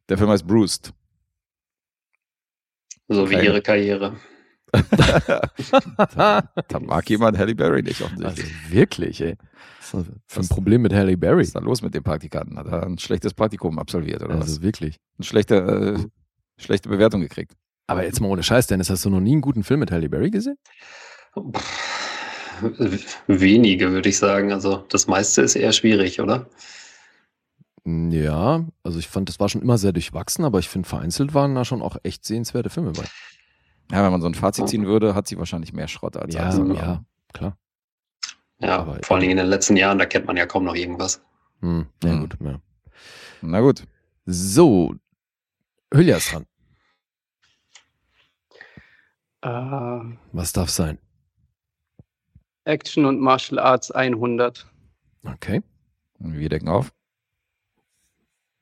[0.10, 0.92] Der Film heißt Bruised.
[3.08, 4.16] So wie ihre Karriere.
[6.68, 8.72] Da mag jemand Halle Berry nicht Also offensichtlich.
[8.72, 9.36] wirklich, ey.
[9.80, 11.42] Was ist das ein Was- Problem mit Halle Was Berry?
[11.44, 12.58] ist da los mit dem Praktikanten?
[12.58, 14.62] Hat er ein schlechtes Praktikum absolviert oder Also was?
[14.62, 14.98] wirklich.
[15.18, 17.54] Eine schlechte, äh, schlechte Bewertung gekriegt.
[17.88, 20.10] Aber jetzt mal ohne Scheiß, Dennis, hast du noch nie einen guten Film mit Halle
[20.10, 20.58] Berry gesehen?
[23.28, 24.52] Wenige, würde ich sagen.
[24.52, 26.48] Also das meiste ist eher schwierig, oder?
[27.86, 31.56] Ja, also ich fand, das war schon immer sehr durchwachsen, aber ich finde, vereinzelt waren
[31.56, 33.06] da schon auch echt sehenswerte Filme bei.
[33.92, 36.42] Ja, wenn man so ein Fazit ziehen würde, hat sie wahrscheinlich mehr Schrott als Ja,
[36.44, 36.78] alles andere.
[36.78, 37.58] ja, klar.
[38.60, 40.76] Ja, Aber- vor allen Dingen in den letzten Jahren, da kennt man ja kaum noch
[40.76, 41.22] irgendwas.
[41.62, 42.20] Hm, ja, Hm.
[42.20, 42.62] gut, ja.
[43.42, 43.84] Na gut.
[44.26, 44.94] So,
[45.94, 46.46] Hülya ist dran.
[49.42, 51.00] Äh, Was darf sein?
[52.66, 54.68] Action und Martial Arts 100.
[55.24, 55.64] Okay.
[56.20, 56.94] Wir decken auf.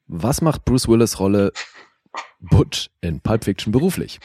[0.06, 1.52] Was macht Bruce Willis Rolle
[2.40, 4.20] Butch in Pulp Fiction beruflich?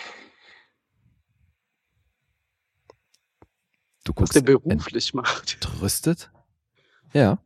[4.04, 5.54] Du Was guckst der beruflich macht.
[5.54, 6.30] entrüstet?
[7.12, 7.38] Ja.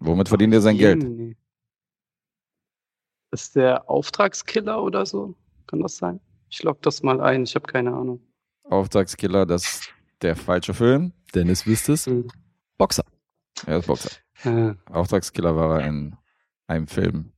[0.00, 1.02] Womit verdient er sein Geld?
[1.02, 1.36] Jemini.
[3.30, 5.34] Ist der Auftragskiller oder so?
[5.66, 6.20] Kann das sein?
[6.48, 8.20] Ich log das mal ein, ich habe keine Ahnung.
[8.64, 11.12] Auftragskiller, das ist der falsche Film.
[11.34, 12.06] Dennis wisst es.
[12.06, 12.28] Hm.
[12.78, 13.04] Boxer.
[13.66, 14.10] Er ist Boxer.
[14.44, 16.16] Äh, Auftragskiller war er in
[16.66, 17.32] einem Film,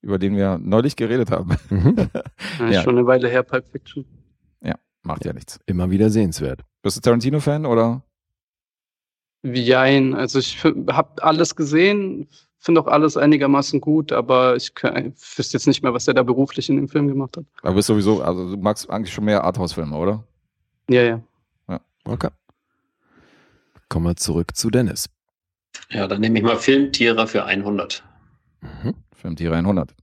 [0.00, 1.56] über den wir neulich geredet haben.
[1.68, 1.96] Mhm.
[2.60, 2.82] ja, Ja.
[2.82, 4.04] Schon eine Weile her, Pulp Fiction.
[5.02, 5.58] Macht ja nichts.
[5.64, 6.62] Immer wieder sehenswert.
[6.82, 8.02] Bist du Tarantino-Fan oder?
[9.42, 15.56] Jein, also ich habe alles gesehen, finde auch alles einigermaßen gut, aber ich kann- wüsste
[15.56, 17.44] jetzt nicht mehr, was er da beruflich in dem Film gemacht hat.
[17.62, 20.24] Aber bist sowieso, also du magst eigentlich schon mehr Arthouse-Filme, oder?
[20.88, 21.22] Ja, ja.
[22.04, 22.30] Okay.
[23.90, 25.08] Kommen wir zurück zu Dennis.
[25.90, 28.02] Ja, dann nehme ich mal Filmtiere für 100.
[28.62, 28.94] Mhm.
[29.14, 29.94] Filmtiere 100.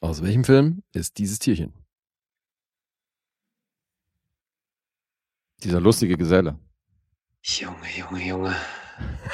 [0.00, 1.72] Aus welchem Film ist dieses Tierchen?
[5.62, 6.58] Dieser lustige Geselle.
[7.42, 8.54] Junge, Junge, Junge.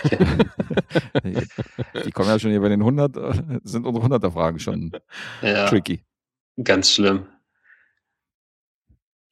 [2.05, 4.93] Die kommen ja schon hier bei den 100, äh, sind unsere 100er Fragen schon
[5.43, 6.05] Ja, tricky.
[6.63, 7.27] ganz schlimm.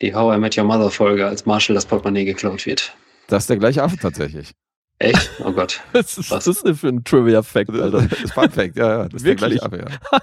[0.00, 2.94] Die How I Met Your Mother Folge, als Marshall das Portemonnaie geklaut wird.
[3.28, 4.52] Das ist der gleiche Affe tatsächlich.
[4.98, 5.30] Echt?
[5.44, 5.80] Oh Gott.
[5.92, 9.04] Was ist das denn für ein Trivia-Fact, Das ist Fun Fact, ja, ja.
[9.08, 9.60] Das ist Wirklich?
[9.60, 10.18] der gleiche Affe, ja.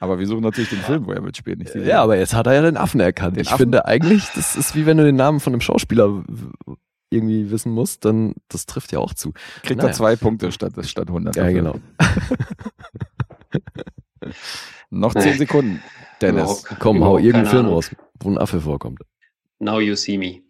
[0.00, 2.46] Aber wir suchen natürlich den Film, wo er mitspielt, nicht die Ja, aber jetzt hat
[2.46, 3.36] er ja den Affen erkannt.
[3.36, 3.58] Den ich Affen?
[3.58, 6.24] finde eigentlich, das ist wie wenn du den Namen von einem Schauspieler
[7.10, 9.32] irgendwie wissen musst, dann das trifft ja auch zu.
[9.62, 9.90] Kriegt Naja.
[9.90, 11.36] er zwei Punkte statt, statt 100.
[11.36, 11.54] Ja, dafür.
[11.54, 11.80] genau.
[14.90, 15.82] Noch 10 Sekunden,
[16.20, 16.42] Dennis.
[16.42, 17.74] Überhaupt- Komm, hau überhaupt irgendeinen keine Film Ahnung.
[17.74, 19.00] raus, wo ein Affe vorkommt.
[19.58, 20.42] Now you see me.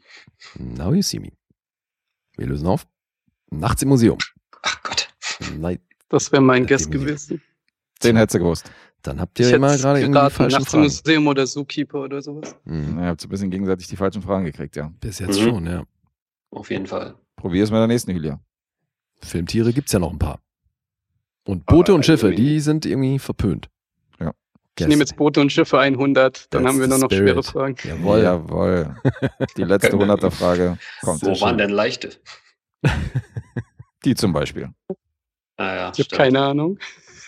[0.59, 1.31] Now you see me.
[2.37, 2.87] Wir lösen auf.
[3.51, 4.19] Nachts im Museum.
[4.63, 5.09] Ach Gott.
[5.59, 6.91] Nein, Das wäre mein Musik.
[6.91, 7.43] gewesen.
[8.03, 8.71] Den hättest du gewusst.
[9.09, 10.83] Dann habt ihr Ich immer gerade irgendwie die falschen nachts im Fragen.
[10.85, 12.55] Museum oder Zookeeper oder sowas.
[12.65, 12.99] Mhm.
[13.01, 14.93] Ihr habt so ein bisschen gegenseitig die falschen Fragen gekriegt, ja.
[15.01, 15.45] Bis jetzt Mhm.
[15.45, 15.83] schon, ja.
[16.51, 17.15] Auf jeden Fall.
[17.37, 18.41] Probier es mit der nächsten, Julia.
[19.23, 20.41] Filmtiere gibt's ja noch ein paar.
[21.47, 23.69] Und Boote Aber und Schiffe, irgendwie- die sind irgendwie verpönt.
[24.21, 24.33] Ja.
[24.79, 27.29] Ich nehme jetzt Boote und Schiffe 100, dann That's haben wir nur noch spirit.
[27.31, 27.77] schwere Fragen.
[27.85, 28.23] Jawohl.
[28.23, 28.97] Jawohl.
[29.57, 31.23] Die letzte 100er Frage kommt.
[31.23, 32.11] Wo waren denn leichte?
[34.05, 34.69] Die zum Beispiel.
[35.57, 36.79] Ah, ja, Ich habe keine Ahnung.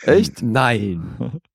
[0.02, 0.42] Echt?
[0.42, 1.40] Nein.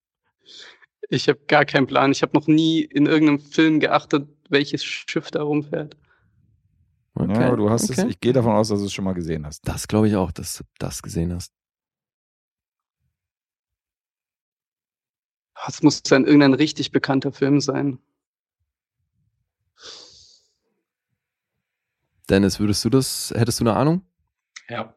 [1.10, 2.12] Ich habe gar keinen Plan.
[2.12, 5.96] Ich habe noch nie in irgendeinem Film geachtet, welches Schiff da rumfährt.
[7.15, 7.34] Okay.
[7.34, 8.02] Ja, aber du hast okay.
[8.02, 9.68] es, ich gehe davon aus, dass du es schon mal gesehen hast.
[9.68, 11.54] Das glaube ich auch, dass du das gesehen hast.
[15.68, 18.00] Es muss dann irgendein richtig bekannter Film sein.
[22.30, 24.02] Dennis, würdest du das, hättest du eine Ahnung?
[24.68, 24.96] Ja.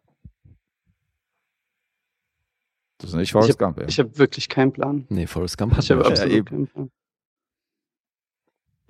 [2.98, 3.86] Das ist nicht Forrest Ich Gump, ja.
[3.86, 5.06] Ich habe wirklich keinen Plan.
[5.08, 6.02] Nee, Forrest Gump hat Ich habe.
[6.02, 6.44] Ja, absolut eben.
[6.46, 6.90] keinen Plan.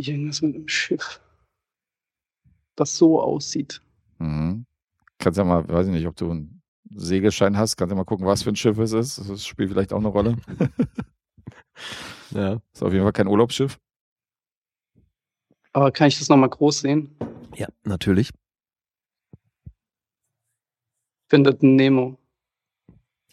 [0.00, 1.20] Irgendwas mit einem Schiff.
[2.76, 3.82] Das so aussieht.
[4.18, 4.64] Mhm.
[5.18, 8.24] Kannst ja mal, weiß ich nicht, ob du einen Segelschein hast, kannst ja mal gucken,
[8.24, 9.18] was für ein Schiff es ist.
[9.28, 10.36] Das spielt vielleicht auch eine Rolle.
[12.30, 12.60] Ja.
[12.74, 13.78] Ist auf jeden Fall kein Urlaubsschiff.
[15.72, 17.16] Aber kann ich das nochmal groß sehen?
[17.54, 18.30] ja, natürlich.
[21.30, 22.18] Findet ein Nemo.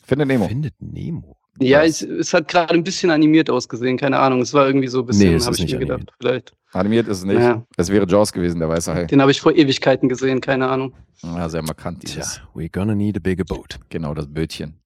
[0.05, 0.47] Finde Nemo.
[0.47, 1.37] Findet Nemo.
[1.59, 2.01] Ja, Was?
[2.01, 4.41] es, es hat gerade ein bisschen animiert ausgesehen, keine Ahnung.
[4.41, 6.53] Es war irgendwie so ein Nee, bisschen, es habe ist ich mir nicht gedacht, vielleicht.
[6.73, 7.39] Animiert ist es nicht.
[7.39, 7.65] Ja.
[7.77, 9.05] Es wäre Jaws gewesen, der weiße Hai.
[9.05, 10.93] Den habe ich vor Ewigkeiten gesehen, keine Ahnung.
[11.23, 12.41] Ja, sehr markant, Tja, dieses.
[12.53, 13.79] we're gonna need a bigger boat.
[13.89, 14.81] Genau, das Bötchen.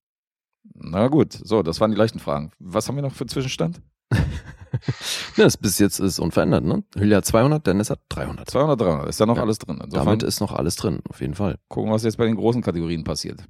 [0.75, 2.51] Na gut, so, das waren die leichten Fragen.
[2.59, 3.81] Was haben wir noch für einen Zwischenstand?
[5.35, 6.83] Ja, das bis jetzt ist unverändert, ne?
[6.95, 8.47] Hülya hat 200, Dennis hat 300.
[8.51, 9.09] 200, 300.
[9.09, 9.41] Ist da noch Ja.
[9.41, 9.79] alles drin?
[9.83, 11.57] Insofern Damit ist noch alles drin, auf jeden Fall.
[11.69, 13.43] gucken, was jetzt bei den großen Kategorien passiert.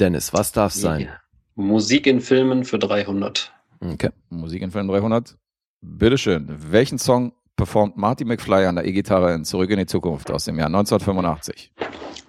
[0.00, 1.02] Dennis, was darf sein?
[1.02, 1.20] Ja.
[1.54, 3.52] Musik in Filmen für 300.
[3.80, 4.10] Okay.
[4.30, 5.36] Musik in Film 300.
[5.82, 6.46] Bitteschön.
[6.72, 10.58] Welchen Song performt Marty McFly an der E-Gitarre in Zurück in die Zukunft aus dem
[10.58, 11.72] Jahr 1985?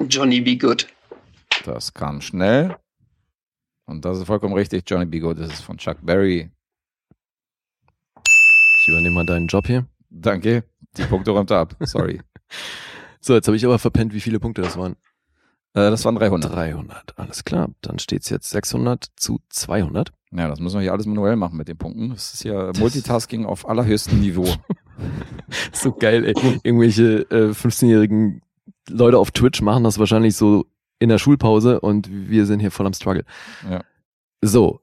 [0.10, 0.88] Johnny Be Good.
[1.64, 2.76] Das kam schnell.
[3.86, 4.84] Und das ist vollkommen richtig.
[4.90, 5.20] Johnny B.
[5.20, 6.52] Good, das ist von Chuck Berry.
[8.82, 9.86] Ich übernehme mal deinen Job hier.
[10.10, 10.64] Danke.
[10.98, 11.76] Die Punkte räumt er ab.
[11.82, 12.22] Sorry.
[13.24, 14.96] So, jetzt habe ich aber verpennt, wie viele Punkte das waren.
[15.74, 16.54] Äh, das waren 300.
[16.54, 17.70] 300, alles klar.
[17.82, 20.12] Dann steht's jetzt 600 zu 200.
[20.32, 22.10] Ja, das müssen wir hier alles manuell machen mit den Punkten.
[22.10, 24.48] Das ist ja Multitasking auf allerhöchstem Niveau.
[25.74, 26.60] So geil, ey.
[26.64, 28.42] Irgendwelche äh, 15-jährigen
[28.88, 30.68] Leute auf Twitch machen das wahrscheinlich so
[31.00, 33.26] in der Schulpause und wir sind hier voll am Struggle.
[33.70, 33.84] Ja.
[34.42, 34.82] So,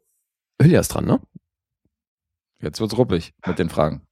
[0.60, 1.20] Hülya ist dran, ne?
[2.60, 4.02] Jetzt wird's ruppig mit den Fragen.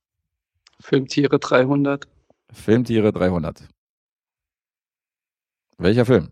[0.81, 2.07] Filmtiere 300.
[2.53, 3.67] Filmtiere 300.
[5.79, 6.31] Welcher Film?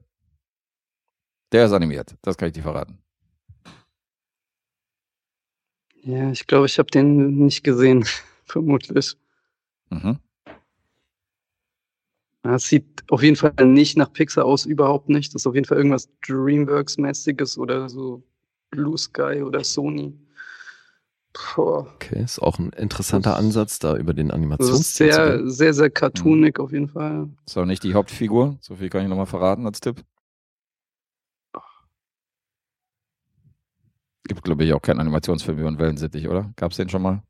[1.54, 2.98] Der ist animiert, das kann ich dir verraten.
[6.02, 8.04] Ja, ich glaube, ich habe den nicht gesehen.
[8.44, 9.16] Vermutlich.
[9.88, 10.18] Mhm.
[12.44, 15.32] Ja, Es sieht auf jeden Fall nicht nach Pixar aus, überhaupt nicht.
[15.32, 18.24] Das ist auf jeden Fall irgendwas Dreamworks-mäßiges oder so
[18.70, 20.12] Blue Sky oder Sony.
[21.54, 21.86] Boah.
[21.94, 25.90] Okay, ist auch ein interessanter Ansatz da über den Das ist Animationsstil sehr, sehr, sehr
[25.90, 27.28] cartoonig auf jeden Fall.
[27.46, 30.04] Ist auch nicht die Hauptfigur, so viel kann ich nochmal verraten als Tipp.
[34.26, 36.52] Gibt, glaube ich, auch keinen Animationsfilm über einen Wellensittich, oder?
[36.56, 37.22] Gab's den schon mal?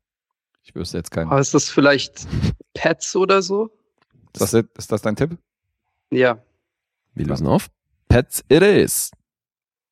[0.63, 1.29] Ich wüsste jetzt keinen.
[1.29, 2.27] Aber ist das vielleicht
[2.73, 3.69] Pets oder so?
[4.33, 5.37] Ist das, ist das dein Tipp?
[6.11, 6.41] Ja.
[7.13, 7.69] Wir lösen auf.
[8.07, 9.11] Pets it is.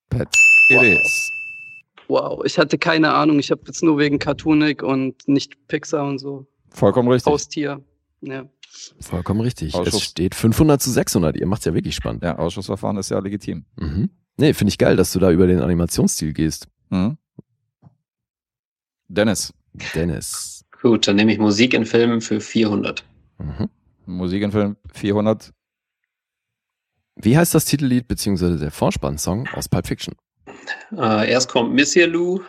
[0.10, 0.28] Pet.
[0.70, 0.84] Wow.
[0.84, 1.32] It is.
[2.08, 3.39] Wow, ich hatte keine Ahnung.
[3.39, 6.46] Ich habe jetzt nur wegen Cartoonig und nicht Pixar und so.
[6.70, 7.32] Vollkommen richtig.
[7.32, 7.82] Haustier.
[8.22, 8.46] Ja.
[9.00, 9.74] Vollkommen richtig.
[9.76, 9.96] Ausschuss.
[9.96, 11.38] Es steht 500 zu 600.
[11.38, 12.24] Ihr macht's ja wirklich spannend.
[12.24, 13.66] Ja, Ausschussverfahren ist ja legitim.
[13.78, 14.10] Mhm.
[14.38, 16.68] Nee, finde ich geil, dass du da über den Animationsstil gehst.
[16.93, 17.17] Mhm.
[19.08, 19.53] Dennis,
[19.95, 20.63] Dennis.
[20.82, 23.03] Gut, dann nehme ich Musik in Filmen für 400.
[23.39, 23.69] Mhm.
[24.06, 25.51] Musik in Film 400.
[27.15, 30.15] Wie heißt das Titellied beziehungsweise der Vorspannsong aus Pulp Fiction?
[30.95, 32.41] Äh, erst kommt Monsieur Lou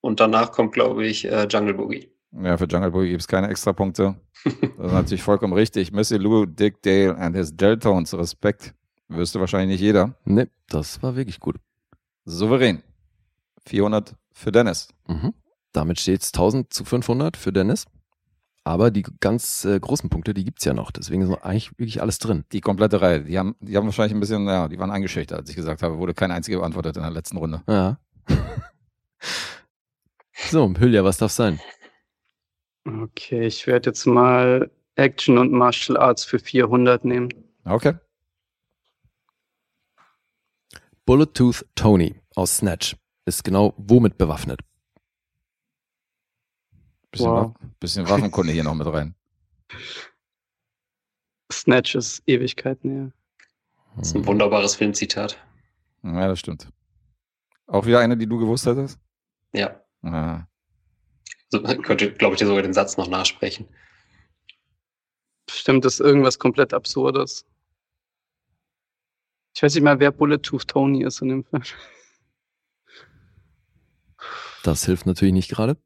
[0.00, 2.10] und danach kommt, glaube ich, äh, Jungle Boogie.
[2.32, 4.16] Ja, für Jungle Boogie gibt's keine Extrapunkte.
[4.44, 4.52] Das
[4.86, 5.92] ist natürlich vollkommen richtig.
[5.92, 8.16] Missy Lou, Dick Dale and his Deltones.
[8.16, 8.74] Respekt.
[9.08, 10.16] Wüsste wahrscheinlich nicht jeder.
[10.24, 11.56] Nee, das war wirklich gut.
[12.24, 12.82] Souverän.
[13.66, 14.88] 400 für Dennis.
[15.06, 15.34] Mhm.
[15.72, 17.86] Damit steht's 1000 zu 500 für Dennis.
[18.66, 20.90] Aber die ganz äh, großen Punkte, die gibt's ja noch.
[20.90, 22.44] Deswegen ist noch eigentlich wirklich alles drin.
[22.52, 23.24] Die komplette Reihe.
[23.24, 25.98] Die haben, die haben wahrscheinlich ein bisschen, ja, die waren eingeschüchtert, als ich gesagt habe,
[25.98, 27.62] wurde keine einzige beantwortet in der letzten Runde.
[27.68, 27.98] Ja.
[30.50, 31.60] so, Hülya, was darf sein?
[32.86, 37.28] Okay, ich werde jetzt mal Action und Martial Arts für 400 nehmen.
[37.64, 37.94] Okay.
[41.04, 44.60] Bullet Tooth Tony aus Snatch ist genau womit bewaffnet?
[47.10, 47.54] Bisschen, Wow.
[47.54, 49.14] Wa- bisschen Waffenkunde hier noch mit rein.
[51.52, 53.12] Snatch ist Ewigkeiten her.
[53.96, 55.38] Das ist ein wunderbares Filmzitat.
[56.02, 56.68] Ja, das stimmt.
[57.66, 58.98] Auch wieder eine, die du gewusst hättest?
[59.52, 59.80] Ja.
[60.02, 60.46] Ah,
[61.48, 63.68] So, könnte, glaube ich, dir sogar den Satz noch nachsprechen.
[65.46, 67.46] Bestimmt ist irgendwas komplett Absurdes.
[69.54, 71.62] Ich weiß nicht mal, wer Bullet Tooth Tony ist in dem Film.
[74.64, 75.76] Das hilft natürlich nicht gerade.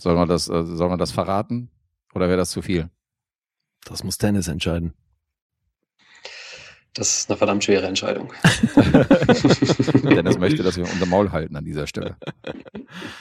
[0.00, 1.70] Soll man das, äh, soll man das verraten?
[2.14, 2.88] Oder wäre das zu viel?
[3.84, 4.94] Das muss Dennis entscheiden.
[6.94, 8.32] Das ist eine verdammt schwere Entscheidung.
[10.02, 12.16] Dennis möchte, dass wir unser Maul halten an dieser Stelle.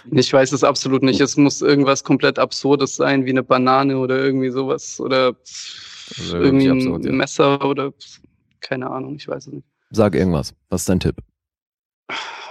[0.09, 1.19] Ich weiß es absolut nicht.
[1.19, 5.01] Es muss irgendwas komplett Absurdes sein, wie eine Banane oder irgendwie sowas.
[5.01, 5.35] Oder
[6.15, 7.11] ja irgendwie wirklich ein absurd, ja.
[7.11, 7.93] Messer oder
[8.61, 9.67] keine Ahnung, ich weiß es nicht.
[9.89, 10.55] Sag irgendwas.
[10.69, 11.17] Was ist dein Tipp?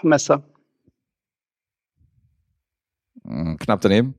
[0.02, 0.44] Messer.
[3.26, 4.14] Mm, Knapp daneben.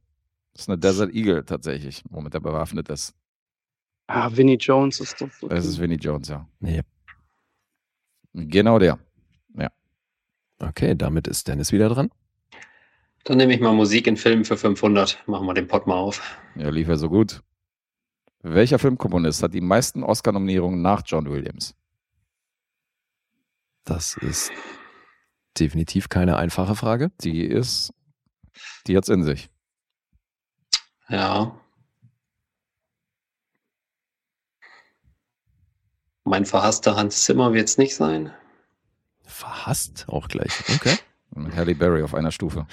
[0.54, 3.14] Das ist eine Desert Eagle tatsächlich, womit er bewaffnet ist.
[4.08, 5.30] Ah, Vinnie Jones ist das.
[5.50, 6.48] Das ist Vinnie Jones, ja.
[6.60, 6.82] Nee.
[8.34, 9.00] Genau der.
[10.60, 12.10] Okay, damit ist Dennis wieder dran.
[13.24, 15.24] Dann nehme ich mal Musik in Filmen für 500.
[15.28, 16.22] Machen wir den Pott mal auf.
[16.56, 17.42] Ja, lief ja so gut.
[18.42, 21.76] Welcher Filmkomponist hat die meisten Oscar-Nominierungen nach John Williams?
[23.84, 24.52] Das ist
[25.60, 27.12] definitiv keine einfache Frage.
[27.22, 27.94] Die ist,
[28.88, 29.50] die hat's in sich.
[31.10, 31.60] Ja.
[36.24, 38.34] Mein verhasster Hans Zimmer wird es nicht sein.
[39.24, 40.52] Verhasst auch gleich.
[40.76, 40.98] Okay.
[41.36, 42.66] Mit Halle Berry auf einer Stufe.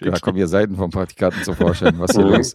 [0.00, 1.98] Da kommen hier Seiten vom Praktikanten zum Vorstellen.
[1.98, 2.54] Was hier los?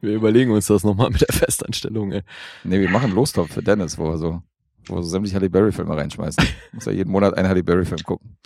[0.00, 2.12] Wir überlegen uns das nochmal mit der Festanstellung.
[2.12, 2.22] Ey.
[2.64, 4.42] Nee, wir machen Lostopf für Dennis, wo wir so,
[4.88, 6.44] wo so sämtliche Halle Berry Filme reinschmeißen.
[6.72, 8.36] Muss ja jeden Monat einen Halle Berry Film gucken.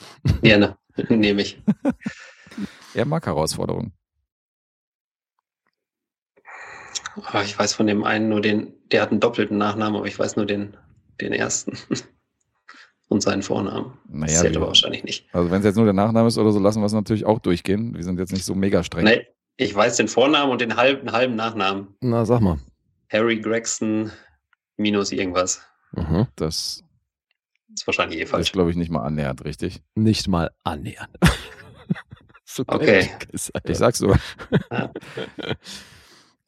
[0.43, 0.77] Gerne.
[1.09, 1.61] Nehme ich.
[2.95, 3.93] Er mag Herausforderungen.
[7.25, 10.19] Ah, Ich weiß von dem einen nur den, der hat einen doppelten Nachnamen, aber ich
[10.19, 10.77] weiß nur den,
[11.21, 11.77] den ersten.
[13.09, 13.97] Und seinen Vornamen.
[14.09, 15.29] Naja, Zählt wir- aber wahrscheinlich nicht.
[15.35, 17.39] Also wenn es jetzt nur der Nachname ist oder so, lassen wir es natürlich auch
[17.39, 17.95] durchgehen.
[17.95, 19.05] Wir sind jetzt nicht so mega streng.
[19.05, 21.95] Nee, ich weiß den Vornamen und den halben, halben Nachnamen.
[22.01, 22.59] Na, sag mal.
[23.11, 24.11] Harry Gregson
[24.77, 25.63] minus irgendwas.
[25.93, 26.27] Mhm.
[26.37, 26.83] Das
[27.75, 28.53] ist wahrscheinlich eh ist, falsch.
[28.53, 29.83] glaube ich, nicht mal annähernd richtig.
[29.95, 31.11] Nicht mal annähernd.
[32.45, 33.11] so Okay.
[33.33, 33.71] ist, Alter.
[33.71, 34.01] Ich sag's.
[34.01, 34.19] Ja.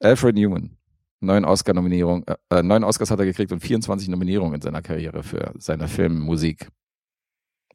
[0.00, 0.76] Alfred Newman.
[1.22, 5.22] Neun Oscar-Nominierungen, äh, äh, neun Oscars hat er gekriegt und 24 Nominierungen in seiner Karriere
[5.22, 6.68] für seine Filmmusik.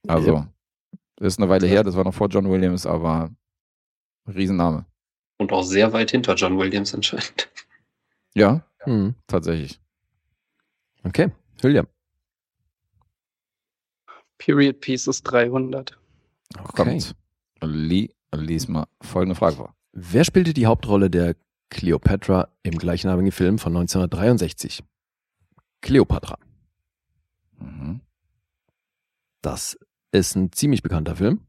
[0.08, 0.48] Also,
[1.20, 3.30] ist eine Weile her, das war noch vor John Williams, aber
[4.28, 4.86] Riesenname.
[5.38, 7.50] Und auch sehr weit hinter John Williams anscheinend.
[8.34, 9.14] Ja, Hm.
[9.28, 9.80] tatsächlich.
[11.04, 11.30] Okay,
[11.62, 11.86] Hülya.
[14.38, 15.98] Period Pieces 300.
[16.58, 16.84] Okay.
[16.84, 17.16] Kommt.
[17.62, 19.76] Lee, lies mal folgende Frage vor.
[19.94, 21.36] Wer spielte die Hauptrolle der
[21.70, 24.84] Cleopatra im gleichnamigen Film von 1963?
[25.82, 26.38] Cleopatra.
[27.60, 28.02] Mhm.
[29.42, 29.78] Das
[30.12, 31.42] ist ein ziemlich bekannter Film.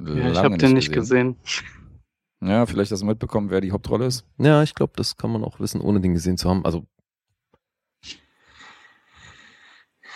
[0.00, 1.36] Ja, ich habe den nicht gesehen.
[2.40, 4.24] Ja, vielleicht hast du mitbekommen, wer die Hauptrolle ist.
[4.38, 6.64] Ja, ich glaube, das kann man auch wissen, ohne den gesehen zu haben.
[6.64, 6.86] Also,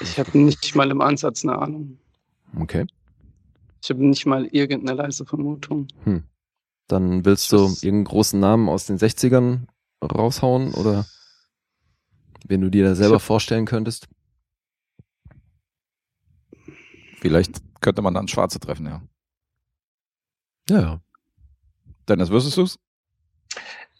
[0.01, 1.99] Ich habe nicht mal im Ansatz eine Ahnung.
[2.59, 2.87] okay.
[3.83, 5.89] Ich habe nicht mal irgendeine leise Vermutung.
[6.87, 9.67] Dann willst du irgendeinen großen Namen aus den 60ern
[10.03, 11.07] raushauen oder
[12.47, 14.09] wenn du dir da selber hab- vorstellen könntest?
[17.21, 19.03] Vielleicht könnte man dann Schwarze treffen, ja.
[20.69, 21.01] Ja, ja.
[22.09, 22.79] Dennis, wüsstest du's?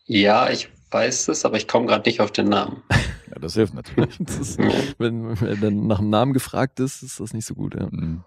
[0.07, 2.83] Ja, ich weiß es, aber ich komme gerade nicht auf den Namen.
[3.35, 4.19] Ja, das hilft natürlich.
[4.19, 7.75] Das ist, wenn, wenn dann nach dem Namen gefragt ist, ist das nicht so gut.
[7.75, 7.89] Ja.
[7.91, 8.25] Mhm.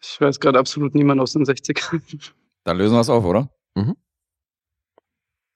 [0.00, 2.30] Ich weiß gerade absolut niemand aus den 60ern.
[2.62, 3.50] Dann lösen wir es auf, oder?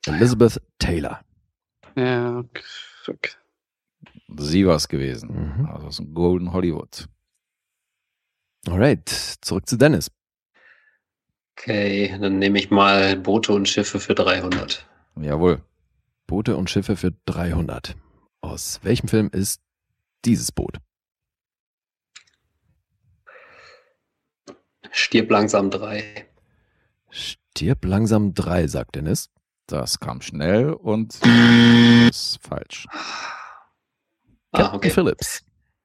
[0.07, 1.25] Elizabeth Taylor.
[1.95, 2.63] ja, okay,
[3.05, 3.29] fuck.
[4.39, 5.59] Sie war's gewesen.
[5.59, 5.67] Mhm.
[5.67, 7.09] Also aus dem Golden Hollywood.
[8.69, 10.11] Alright, zurück zu Dennis.
[11.57, 14.87] Okay, dann nehme ich mal Boote und Schiffe für 300.
[15.21, 15.63] Jawohl.
[16.27, 17.97] Boote und Schiffe für 300.
[18.41, 19.61] Aus welchem Film ist
[20.25, 20.79] dieses Boot?
[24.93, 26.27] Stirb langsam 3.
[27.11, 29.31] Stirb langsam 3, sagt Dennis.
[29.67, 31.15] Das kam schnell und
[32.09, 32.87] ist falsch.
[34.53, 34.91] Ah, Captain okay.
[34.91, 35.45] Phillips.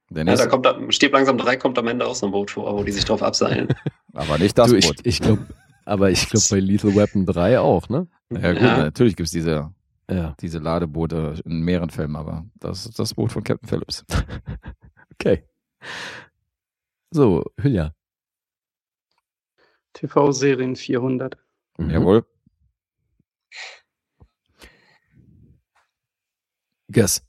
[0.09, 2.51] Ja, Dennis, da kommt, am- Stirb langsam 3 kommt am Ende auch so ein Boot
[2.51, 3.67] vor, wo die sich drauf abseilen.
[4.13, 4.97] aber nicht das du, ich, Boot.
[5.03, 5.45] ich glaube,
[5.85, 8.07] aber ich glaube bei Lethal Weapon 3 auch, ne?
[8.31, 8.77] Ja, gut, Ja.
[8.77, 9.73] natürlich gibt's diese,
[10.09, 10.35] Ja.
[10.41, 14.03] diese Ladeboote in mehreren Filmen, aber das ist das Boot von Captain Phillips.
[15.17, 15.43] Okay.
[17.11, 17.93] So, Hülya.
[19.93, 21.37] TV-Serien 400.
[21.77, 21.89] Mhm.
[21.89, 22.25] Jawohl.
[26.91, 27.25] Guess.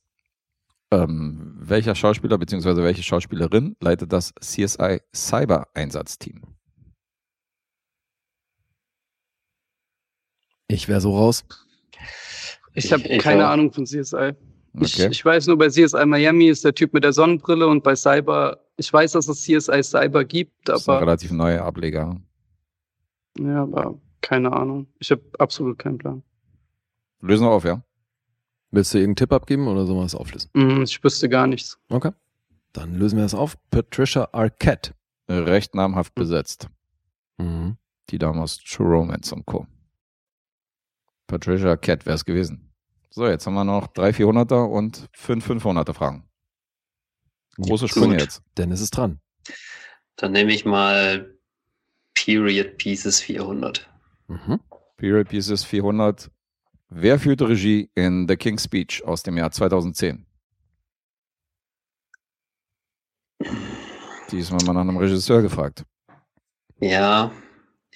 [0.90, 2.82] Ähm, welcher Schauspieler bzw.
[2.82, 5.68] welche Schauspielerin leitet das CSI Cyber
[10.68, 11.44] Ich wäre so raus.
[12.74, 13.52] Ich habe Ich keine auch.
[13.52, 14.32] Ahnung von CSI.
[14.80, 15.08] Ich, Okay.
[15.10, 18.60] ich weiß nur, bei CSI Miami ist der Typ mit der Sonnenbrille und bei Cyber,
[18.76, 22.20] ich weiß, dass es CSI Cyber gibt, Das ist ein aber, relativ neuer Ableger.
[23.38, 24.86] ja, aber keine Ahnung.
[24.98, 26.22] Ich habe absolut keinen Plan.
[27.20, 27.82] Lösen wir auf, ja?
[28.70, 30.50] Willst du irgendeinen Tipp abgeben oder sollen wir das auflösen?
[30.54, 31.78] Hm, Ich wüsste gar nichts.
[31.88, 32.10] Okay.
[32.74, 33.56] Dann lösen wir das auf.
[33.70, 34.92] Patricia Arquette.
[35.28, 36.68] Recht namhaft besetzt.
[37.38, 37.78] Mhm.
[38.10, 39.66] Die Dame aus True Romance und Co.
[41.26, 42.72] Patricia Cat wäre es gewesen.
[43.10, 46.28] So, jetzt haben wir noch drei 400er und fünf 500er Fragen.
[47.56, 47.90] Große Gut.
[47.90, 48.42] Sprünge jetzt.
[48.58, 49.20] Dennis ist dran.
[50.16, 51.34] Dann nehme ich mal
[52.14, 53.88] Period Pieces 400.
[54.28, 54.60] Mhm.
[54.96, 56.30] Period Pieces 400.
[56.88, 60.26] Wer führte Regie in The King's Speech aus dem Jahr 2010?
[64.30, 65.84] Diesmal mal nach einem Regisseur gefragt.
[66.80, 67.32] Ja,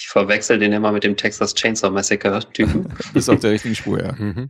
[0.00, 2.86] ich verwechsel den immer mit dem Texas Chainsaw Massacre Typen.
[3.14, 4.12] Ist auf der richtigen Spur, ja.
[4.12, 4.48] Mhm.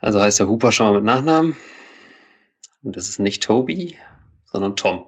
[0.00, 1.56] Also heißt der Hooper schon mal mit Nachnamen.
[2.82, 3.96] Und das ist nicht Toby,
[4.46, 5.04] sondern Tom.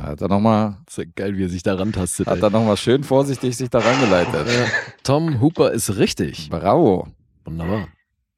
[0.00, 2.26] Hat er nochmal Ist ja geil, wie er sich da rantastet.
[2.26, 2.42] hat ey.
[2.42, 4.48] er noch mal schön vorsichtig sich da reingeleitet.
[4.48, 4.66] Ja.
[5.04, 6.48] Tom Hooper ist richtig.
[6.50, 7.08] Bravo.
[7.44, 7.88] Wunderbar.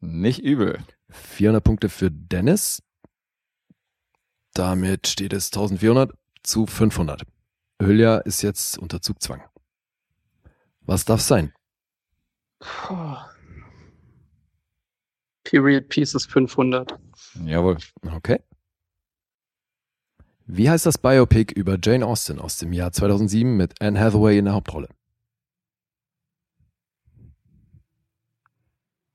[0.00, 0.80] Nicht übel.
[1.11, 2.82] 400 Punkte für Dennis.
[4.52, 7.22] Damit steht es 1400 zu 500.
[7.81, 9.43] Hülya ist jetzt unter Zugzwang.
[10.81, 11.53] Was darf sein?
[12.59, 13.16] Puh.
[15.45, 16.99] Period Pieces 500.
[17.45, 17.77] Jawohl.
[18.14, 18.41] Okay.
[20.47, 24.45] Wie heißt das Biopic über Jane Austen aus dem Jahr 2007 mit Anne Hathaway in
[24.47, 24.89] der Hauptrolle?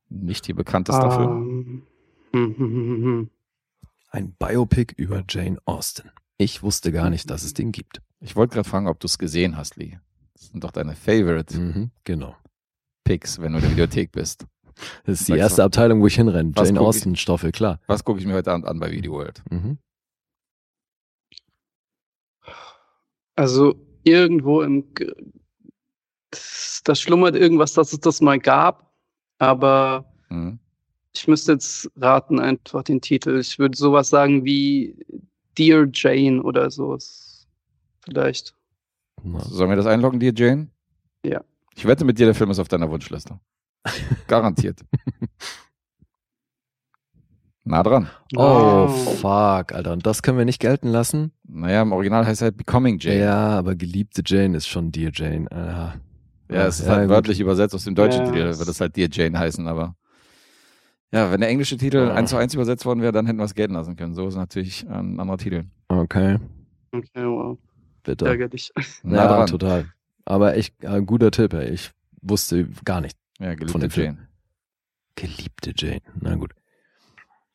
[0.10, 1.88] Nicht die bekannteste Film.
[2.34, 3.30] Ähm, hm, hm, hm, hm.
[4.10, 6.12] Ein Biopic über Jane Austen.
[6.38, 8.02] Ich wusste gar nicht, dass es den gibt.
[8.22, 10.00] Ich wollte gerade fragen, ob du es gesehen hast, Lee.
[10.34, 12.36] Das sind doch deine Favorite Mhm, genau.
[13.04, 14.46] Picks, wenn du in der Videothek bist.
[15.06, 15.66] Das ist die Sagst erste du.
[15.66, 16.52] Abteilung, wo ich hinrenne.
[16.56, 16.80] Was Jane?
[16.82, 17.80] Austen Stoffel, klar.
[17.88, 19.42] Was gucke ich mir heute Abend an bei Video World?
[19.50, 19.78] Mhm.
[23.36, 25.14] Also irgendwo im Ge-
[26.84, 28.92] da schlummert irgendwas, dass es das mal gab,
[29.38, 30.60] aber Mhm.
[31.14, 33.40] ich müsste jetzt raten einfach den Titel.
[33.40, 34.96] Ich würde sowas sagen wie
[35.58, 36.98] Dear Jane oder so.
[38.04, 38.56] Vielleicht.
[39.24, 40.70] Na, Sollen wir das einloggen, dir, Jane?
[41.26, 41.42] Ja.
[41.76, 43.40] Ich wette mit dir, der Film ist auf deiner Wunschliste.
[44.28, 44.82] Garantiert.
[47.64, 48.10] nah dran.
[48.36, 49.20] Oh, Wow.
[49.20, 49.94] fuck, Alter.
[49.94, 51.32] Und das können wir nicht gelten lassen?
[51.48, 53.20] Naja, im Original heißt er halt Becoming Jane.
[53.20, 55.50] Ja, aber geliebte Jane ist schon Dear Jane.
[55.52, 55.96] Aha.
[56.50, 57.16] Ja, es ist Ja, halt gut.
[57.16, 58.32] wörtlich übersetzt aus dem deutschen Ja.
[58.32, 59.96] Titel, wird es halt Dear Jane heißen, aber
[61.14, 62.14] ja, wenn der englische Titel Ja.
[62.14, 64.14] eins zu eins übersetzt worden wäre, dann hätten wir es gelten lassen können.
[64.16, 65.66] So ist natürlich ein anderer Titel.
[65.88, 66.38] Okay,
[66.94, 67.58] Okay, wow.
[68.04, 68.26] Bitte.
[68.26, 68.72] Ärgerlich.
[69.04, 69.48] Nah ja, dran.
[69.48, 69.94] total.
[70.26, 71.70] Aber echt äh, guter Tipp, ey.
[71.70, 71.92] Ich
[72.22, 73.18] wusste gar nicht.
[73.40, 74.16] Ja, Von geliebte dem Film.
[74.16, 74.28] Jane.
[75.16, 76.02] Geliebte Jane.
[76.20, 76.54] Na gut.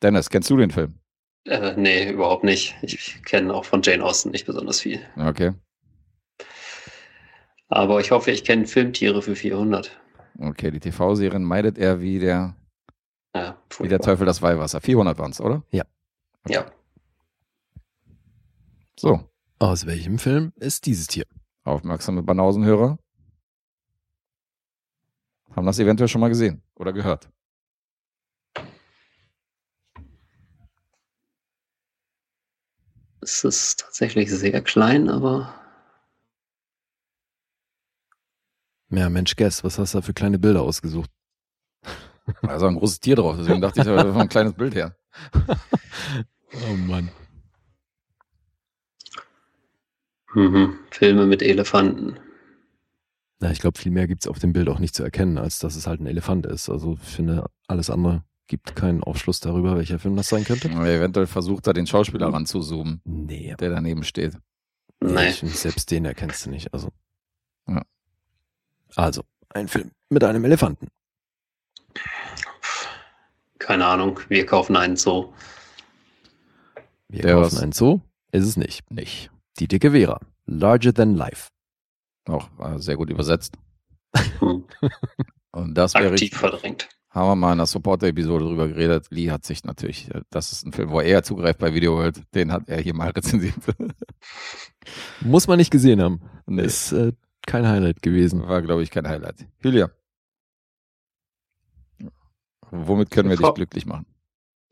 [0.01, 0.99] Dennis, kennst du den Film?
[1.45, 2.75] Äh, nee, überhaupt nicht.
[2.81, 4.99] Ich kenne auch von Jane Austen nicht besonders viel.
[5.15, 5.53] Okay.
[7.69, 9.91] Aber ich hoffe, ich kenne Filmtiere für 400.
[10.39, 12.55] Okay, die TV-Serien meidet er wie der,
[13.35, 13.99] Ja, wie der.
[13.99, 14.81] Teufel das Weihwasser.
[14.81, 15.63] 400 waren es, oder?
[15.71, 15.85] Ja.
[18.99, 19.19] So,
[19.59, 21.25] Aus welchem Film ist dieses Tier?
[21.63, 22.97] aufmerksame Banausenhörer
[25.53, 27.29] haben das eventuell schon mal gesehen oder gehört.
[33.19, 35.53] Es ist tatsächlich sehr klein, aber
[38.89, 41.09] Ja, Mensch, Guess, was hast du da für kleine Bilder ausgesucht?
[42.41, 44.75] Da ist auch ein großes Tier drauf, deswegen dachte ich, da wäre ein kleines Bild
[44.75, 44.95] her.
[46.69, 47.09] Oh Mann.
[50.37, 50.79] Mhm.
[50.91, 52.19] Filme mit Elefanten.
[53.39, 55.75] Na, ich glaube, viel mehr gibt's auf dem Bild auch nicht zu erkennen, als dass
[55.75, 56.69] es halt ein Elefant ist.
[56.69, 60.71] Also ich finde, alles andere gibt keinen Aufschluss darüber, welcher Film das sein könnte.
[60.71, 64.37] Aber eventuell versucht er, den Schauspieler ranzuzoomen, Nee, der daneben steht.
[65.01, 65.11] nee.
[65.41, 65.47] Nee.
[65.49, 66.73] Selbst den erkennst du nicht.
[66.73, 66.89] Also.
[67.67, 67.83] Ja.
[68.95, 70.87] Also, ein Film mit einem Elefanten.
[73.59, 74.19] Keine Ahnung.
[74.29, 75.33] Wir kaufen einen Zoo.
[77.09, 77.61] Wir Der kaufen was?
[77.61, 77.99] einen Zoo,
[78.31, 78.89] ist es nicht.
[78.91, 79.29] Nicht.
[79.59, 80.19] Die dicke Vera.
[80.45, 81.49] Larger than life.
[82.27, 83.55] Auch äh, sehr gut übersetzt.
[84.39, 84.65] Hm.
[85.51, 86.87] Und das wäre Aktiv verdrängt.
[87.09, 89.07] haben wir mal in der Supporter-Episode drüber geredet.
[89.09, 92.21] Lee hat sich natürlich, äh, das ist ein Film, wo er zugreift bei Video World,
[92.35, 93.55] den hat er hier mal rezensiert.
[95.21, 96.21] Muss man nicht gesehen haben.
[96.45, 97.13] nee, Ist äh,
[97.45, 98.47] kein Highlight gewesen.
[98.47, 99.47] war, glaube ich, kein Highlight.
[99.63, 99.89] Julia.
[102.69, 103.53] Womit können wir dich TV.
[103.53, 104.05] glücklich machen?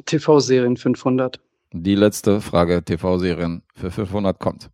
[0.05, 1.39] TV-Serien 500.
[1.77, 4.71] Die letzte Frage TV-Serien für 500 kommt.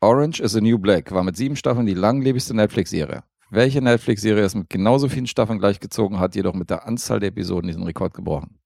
[0.00, 3.22] Orange is a New Black war mit sieben Staffeln die langlebigste Netflix-Serie.
[3.50, 7.66] Welche Netflix-Serie es mit genauso vielen Staffeln gleichgezogen hat, jedoch mit der Anzahl der Episoden
[7.66, 8.58] diesen Rekord gebrochen?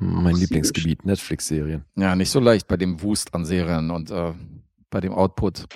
[0.00, 1.84] Mein Lieblingsgebiet, Netflix-Serien.
[1.94, 4.34] Ja, nicht so leicht bei dem Wust an Serien und äh,
[4.90, 5.68] bei dem Output.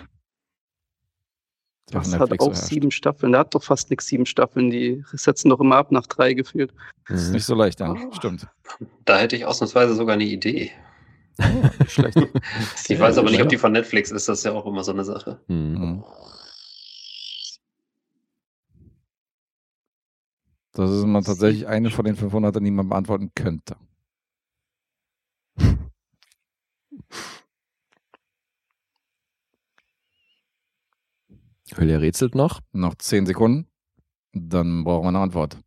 [1.93, 2.65] Das hat auch herrscht.
[2.65, 3.33] sieben Staffeln.
[3.33, 4.71] Der hat doch fast nichts sieben Staffeln.
[4.71, 6.73] Die setzen doch immer ab nach drei gefühlt.
[7.09, 7.93] Das ist nicht so leicht, ja.
[7.93, 8.13] Oh.
[8.13, 8.47] Stimmt.
[9.05, 10.71] Da hätte ich ausnahmsweise sogar eine Idee.
[11.39, 12.19] Nicht schlecht.
[12.89, 14.29] Ich weiß aber nicht, ob die von Netflix ist.
[14.29, 15.41] Das ist ja auch immer so eine Sache.
[15.49, 15.57] Mhm.
[15.57, 16.05] Mhm.
[20.73, 23.77] Das ist immer tatsächlich eine von den 500, die man beantworten könnte.
[31.79, 32.61] Hülya rätselt noch.
[32.73, 33.67] Noch 10 Sekunden.
[34.33, 35.59] Dann brauchen wir eine Antwort.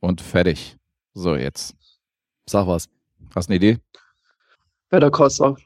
[0.00, 0.76] Und fertig.
[1.14, 1.74] So, jetzt.
[2.48, 2.88] Sag was.
[3.34, 3.78] Hast du eine Idee?
[4.88, 5.56] Better Call Saul.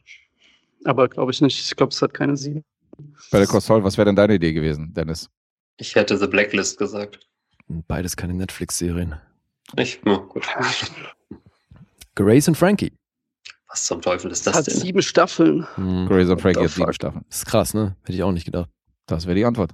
[0.85, 1.59] Aber glaube ich nicht.
[1.61, 2.65] Ich glaube, es hat keine sieben.
[3.31, 5.31] Bei der Kostol, was wäre denn deine Idee gewesen, Dennis?
[5.77, 7.27] Ich hätte The Blacklist gesagt.
[7.69, 9.15] Beides keine Netflix-Serien.
[9.77, 10.47] Ich, ja, gut.
[12.15, 12.93] Grace und Frankie.
[13.71, 14.75] Was zum Teufel ist das hat denn?
[14.75, 15.67] sieben Staffeln.
[15.77, 16.07] Mhm.
[16.09, 16.93] Grace und Frankie the hat sieben?
[16.93, 17.25] Staffeln.
[17.29, 17.97] Das ist krass, ne?
[18.03, 18.69] Hätte ich auch nicht gedacht.
[19.07, 19.73] Das wäre die Antwort.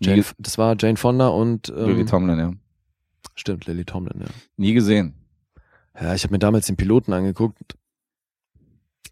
[0.00, 2.52] Jane, das war Jane Fonda und ähm, Lily Tomlin, ja.
[3.34, 4.26] Stimmt, Lily Tomlin, ja.
[4.56, 5.14] Nie gesehen.
[5.98, 7.76] Ja, ich habe mir damals den Piloten angeguckt.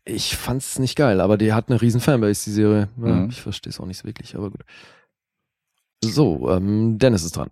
[0.05, 2.89] Ich fand's nicht geil, aber die hat eine riesen Fanbase, die Serie.
[2.99, 3.29] Ja, Mhm.
[3.31, 4.63] Ich verstehe es auch nicht so wirklich, aber gut.
[6.03, 7.51] So, ähm, Dennis ist dran.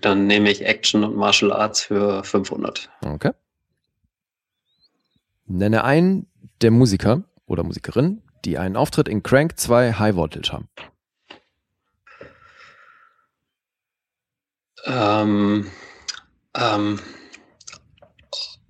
[0.00, 2.90] Dann nehme ich Action und Martial Arts für 500.
[3.04, 3.32] Okay.
[5.52, 6.26] Nenne einen
[6.60, 10.68] der Musiker oder Musikerin, die einen Auftritt in Crank 2 High Voltage haben.
[14.84, 15.66] Ähm,
[16.56, 16.98] ähm,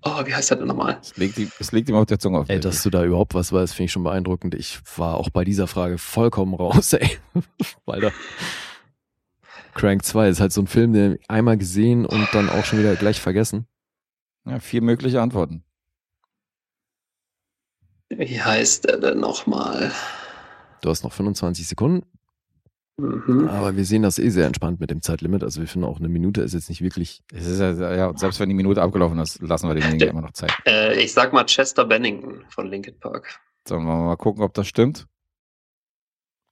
[0.02, 0.98] oh, wie heißt der denn nochmal?
[1.00, 2.48] Es liegt, ihm- es liegt ihm auf der Zunge auf.
[2.50, 4.54] Ey, dass du da überhaupt was weißt, finde ich schon beeindruckend.
[4.54, 7.18] Ich war auch bei dieser Frage vollkommen raus, ey.
[7.86, 8.12] Alter.
[9.74, 12.94] Crank 2 ist halt so ein Film, den einmal gesehen und dann auch schon wieder
[12.96, 13.66] gleich vergessen.
[14.44, 15.64] ja, vier mögliche Antworten.
[18.16, 19.90] Wie heißt der denn nochmal?
[20.82, 22.02] Du hast noch 25 Sekunden,
[22.98, 23.48] Mhm.
[23.48, 25.42] aber wir sehen das eh sehr entspannt mit dem Zeitlimit.
[25.42, 27.22] Also wir finden auch eine Minute ist jetzt nicht wirklich.
[27.32, 30.32] Es ist ja, ja, selbst wenn die Minute abgelaufen ist, lassen wir demjenigen immer noch
[30.32, 30.52] Zeit.
[30.66, 33.40] Äh, ich sag mal Chester Bennington von Linkin Park.
[33.66, 35.06] Sollen wir mal gucken, ob das stimmt?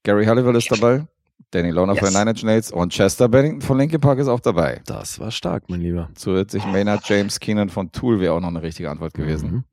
[0.04, 1.06] Gary Halliwell ist dabei,
[1.50, 2.14] Danny Lohner von Yes.
[2.18, 4.80] Nine Inch Nails und Chester Bennington von Linkin Park ist auch dabei.
[4.86, 6.08] Das war stark, mein Lieber.
[6.14, 9.50] Zusätzlich Maynard James Keenan von Tool wäre auch noch eine richtige Antwort gewesen.
[9.50, 9.64] Mhm.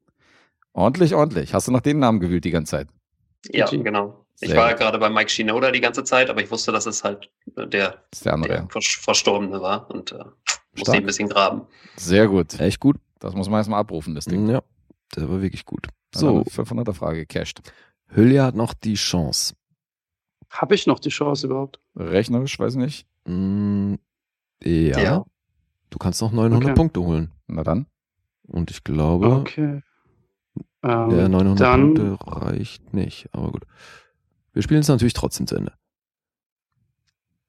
[0.78, 1.54] Ordentlich, ordentlich.
[1.56, 2.88] Hast du nach den Namen gewühlt die ganze Zeit?
[3.52, 4.26] Ja, genau.
[4.40, 4.78] Ich Sehr war gut.
[4.80, 8.04] gerade bei Mike Shinoda die ganze Zeit, aber ich wusste, dass es halt äh, der,
[8.24, 8.54] der andere.
[8.54, 10.24] der Vers- Verstorbene war und äh,
[10.78, 11.64] musste ich ein bisschen graben.
[11.96, 12.60] Sehr gut.
[12.60, 12.98] Echt gut.
[13.20, 14.48] Das muss man erstmal abrufen, das Ding.
[14.48, 14.62] Ja,
[15.16, 15.88] der war wirklich gut.
[16.14, 16.44] So.
[16.44, 17.62] So, 500er Frage gecached.
[18.10, 19.56] Hülya hat noch die Chance.
[20.52, 21.80] Habe ich noch die Chance überhaupt?
[21.96, 23.08] Rechnerisch, weiß nicht.
[23.26, 23.96] Mm,
[24.64, 25.26] ja, Ja.
[25.90, 26.74] Du kannst noch 900 Okay.
[26.76, 27.32] Punkte holen.
[27.48, 27.88] Na dann.
[28.46, 29.82] Und ich glaube, Okay.
[30.88, 33.28] Ähm, der 900 dann, Punkte reicht nicht.
[33.34, 33.64] Aber gut.
[34.54, 35.74] Wir spielen es natürlich trotzdem zu Ende.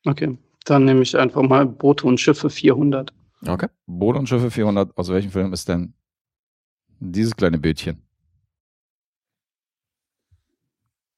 [0.05, 3.13] Okay, dann nehme ich einfach mal Boote und Schiffe 400.
[3.47, 3.69] Okay.
[3.87, 4.97] Boot und Schiffe 400.
[4.97, 5.95] Aus welchem Film ist denn
[6.99, 8.03] dieses kleine Bildchen?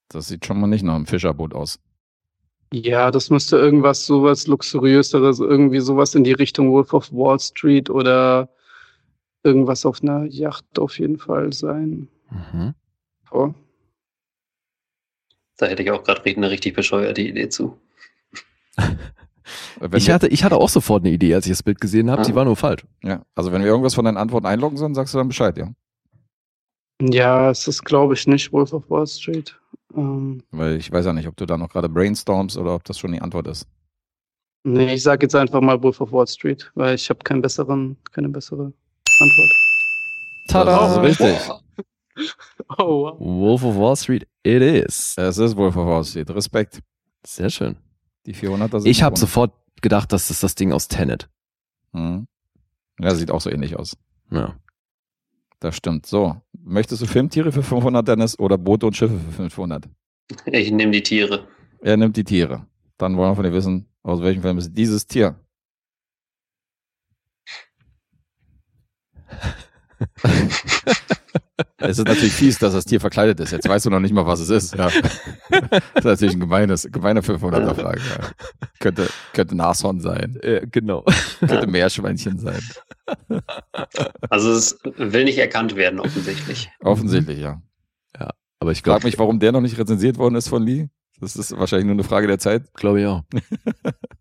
[0.08, 1.78] Das sieht schon mal nicht nach einem Fischerboot aus.
[2.72, 7.88] Ja, das müsste irgendwas sowas luxuriöseres, irgendwie sowas in die Richtung Wolf of Wall Street
[7.88, 8.48] oder
[9.42, 12.08] irgendwas auf einer Yacht auf jeden Fall sein.
[12.30, 12.74] Mhm.
[13.30, 13.54] Oh.
[15.56, 17.78] Da hätte ich auch gerade eine richtig bescheuerte Idee zu.
[19.92, 22.22] Ich hatte, ich hatte auch sofort eine Idee, als ich das Bild gesehen habe.
[22.22, 22.24] Ah.
[22.24, 22.86] Sie war nur falsch.
[23.02, 25.72] ja, also wenn wir irgendwas von deinen Antworten einloggen sollen, sagst du dann Bescheid, ja?
[27.00, 29.58] Ja, es ist, glaube ich, nicht Wolf of Wall Street.
[29.96, 32.98] Ähm, Weil ich weiß ja nicht, ob du da noch gerade brainstormst oder ob das
[32.98, 33.66] schon die Antwort ist.
[34.64, 37.96] nee, ich sage jetzt einfach mal Wolf of Wall Street, weil ich habe keinen besseren,
[38.12, 38.72] keine bessere
[39.20, 39.52] Antwort.
[40.48, 41.38] Das ist richtig.
[42.78, 43.20] Oh, wow.
[43.20, 45.16] Wolf of Wall Street, it is.
[45.16, 46.30] Es ist Wolf of Wall Street.
[46.30, 46.80] Respekt.
[47.26, 47.76] Sehr schön.
[48.26, 51.28] Die 400er sind Ich habe sofort gedacht, dass das das Ding aus Tenet.
[51.92, 52.26] Mhm.
[53.00, 53.96] Ja, sieht auch so ähnlich aus.
[54.30, 54.54] Ja.
[55.60, 56.06] Das stimmt.
[56.06, 59.88] So, möchtest du Filmtiere für 500, Dennis, oder Boote und Schiffe für 500?
[60.46, 61.46] Ich nehme die Tiere.
[61.80, 62.66] Er nimmt die Tiere.
[62.98, 65.36] Dann wollen wir von dir wissen, aus welchem Film ist dieses Tier?
[71.78, 73.52] es ist natürlich fies, dass das Tier verkleidet ist.
[73.52, 74.74] Jetzt weißt du noch nicht mal, was es ist.
[74.74, 74.90] Ja.
[75.50, 78.00] Das ist natürlich ein gemeines, gemeine 500er Frage.
[78.00, 78.30] Ja.
[78.78, 80.36] Könnte, könnte Nashorn sein.
[80.42, 81.04] Äh, genau.
[81.40, 82.62] Könnte Meerschweinchen sein.
[84.30, 86.70] Also es will nicht erkannt werden, offensichtlich.
[86.80, 87.60] Offensichtlich, ja.
[88.60, 90.88] Aber ich Frag glaube, mich, warum der noch nicht rezensiert worden ist von Lee.
[91.18, 92.72] Das ist wahrscheinlich nur eine Frage der Zeit.
[92.74, 93.22] glaube ich auch.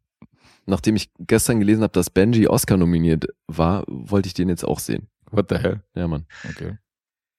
[0.69, 4.77] Nachdem ich gestern gelesen habe, dass Benji Oscar nominiert war, wollte ich den jetzt auch
[4.77, 5.07] sehen.
[5.31, 5.81] What the hell?
[5.95, 6.27] Ja, Mann.
[6.47, 6.77] Okay.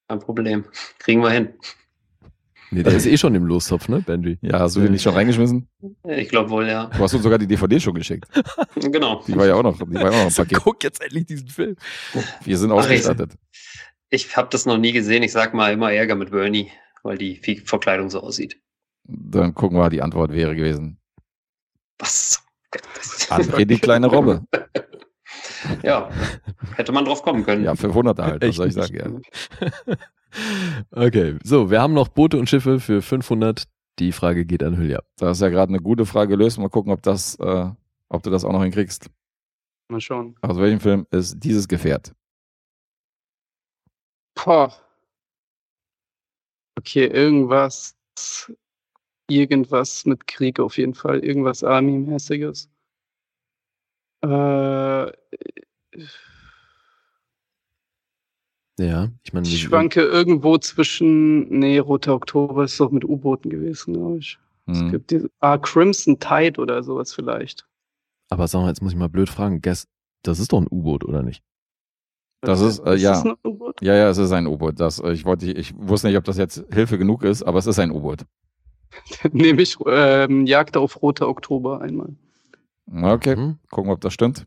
[0.08, 0.64] Kein Problem.
[0.98, 1.54] Kriegen wir hin.
[2.72, 4.38] Nee, der ist eh schon im Lostopf, ne, Benji?
[4.42, 5.68] Ja, hast du den nicht schon reingeschmissen?
[6.04, 6.86] Ich glaube wohl, ja.
[6.86, 8.28] Du hast uns sogar die DVD schon geschickt.
[8.76, 9.22] Genau.
[9.26, 10.58] Die war ja auch noch, die war ja auch noch im Paket.
[10.62, 11.76] Guck jetzt endlich diesen Film.
[12.44, 13.32] Wir sind Ach, ausgestattet.
[14.10, 15.22] Ich habe das noch nie gesehen.
[15.22, 16.70] Ich sag mal immer Ärger mit Bernie,
[17.04, 18.60] weil die Verkleidung so aussieht.
[19.04, 20.98] Dann gucken wir, die Antwort wäre gewesen.
[21.98, 22.42] Was?
[23.28, 24.44] André, die kleine Robbe.
[25.82, 26.10] Ja,
[26.74, 27.64] hätte man drauf kommen können.
[27.64, 29.22] Ja, 500 halt, was soll ich sagen?
[29.36, 29.96] Ja.
[30.92, 33.64] Okay, so, wir haben noch Boote und Schiffe für 500.
[33.98, 35.02] Die Frage geht an Hülya.
[35.16, 36.58] Da ist ja gerade eine gute Frage gelöst.
[36.58, 37.68] Mal gucken, ob das, äh,
[38.08, 39.10] ob du das auch noch hinkriegst.
[39.88, 40.36] Mal schauen.
[40.40, 42.14] Aus welchem Film ist dieses Gefährt?
[44.34, 44.72] Boah.
[46.78, 47.96] Okay, irgendwas,
[49.30, 52.68] irgendwas mit Krieg auf jeden Fall, irgendwas Army-mäßiges.
[54.22, 55.12] Äh,
[58.78, 63.92] Ja, ich meine, ich schwanke irgendwo zwischen, nee, Roter Oktober ist doch mit U-Booten gewesen,
[63.94, 64.38] glaube ich.
[64.66, 64.90] Es Hm.
[64.90, 67.66] gibt diese, ah, Crimson Tide oder sowas vielleicht.
[68.30, 69.60] aber sag mal, jetzt muss ich mal blöd fragen.
[69.60, 69.86] Guess,
[70.22, 71.42] das ist doch ein U-Boot, oder nicht?
[72.42, 73.10] Das ist, äh, Ist ja.
[73.10, 73.82] das ein U-Boot?
[73.82, 74.78] Ja, ja, es ist ein U-Boot.
[74.80, 77.66] Das, äh, ich wollte, ich wusste nicht, ob das jetzt Hilfe genug ist, aber es
[77.66, 78.24] ist ein U-Boot.
[79.32, 82.14] Nehme ich ähm, Jagd auf Roter Oktober einmal.
[82.92, 83.58] Okay, Hm?
[83.70, 84.46] gucken wir, ob das stimmt.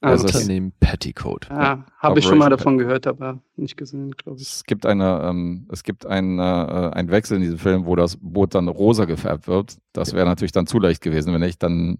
[0.00, 0.30] Ah, Also okay.
[0.36, 1.48] es- Unternehmen Petticoat.
[1.50, 4.48] Ja, habe ich schon mal davon gehört, aber nicht gesehen, glaube ich.
[4.48, 8.16] Es gibt eine, ähm, es gibt einen, äh, einen Wechsel in diesem Film, wo das
[8.20, 9.76] Boot dann rosa gefärbt wird.
[9.92, 11.98] Das wäre natürlich dann zu leicht gewesen, wenn ich dann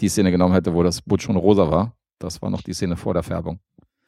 [0.00, 1.94] die Szene genommen hätte, wo das Boot schon rosa war.
[2.18, 3.58] Das war noch die Szene vor der Färbung.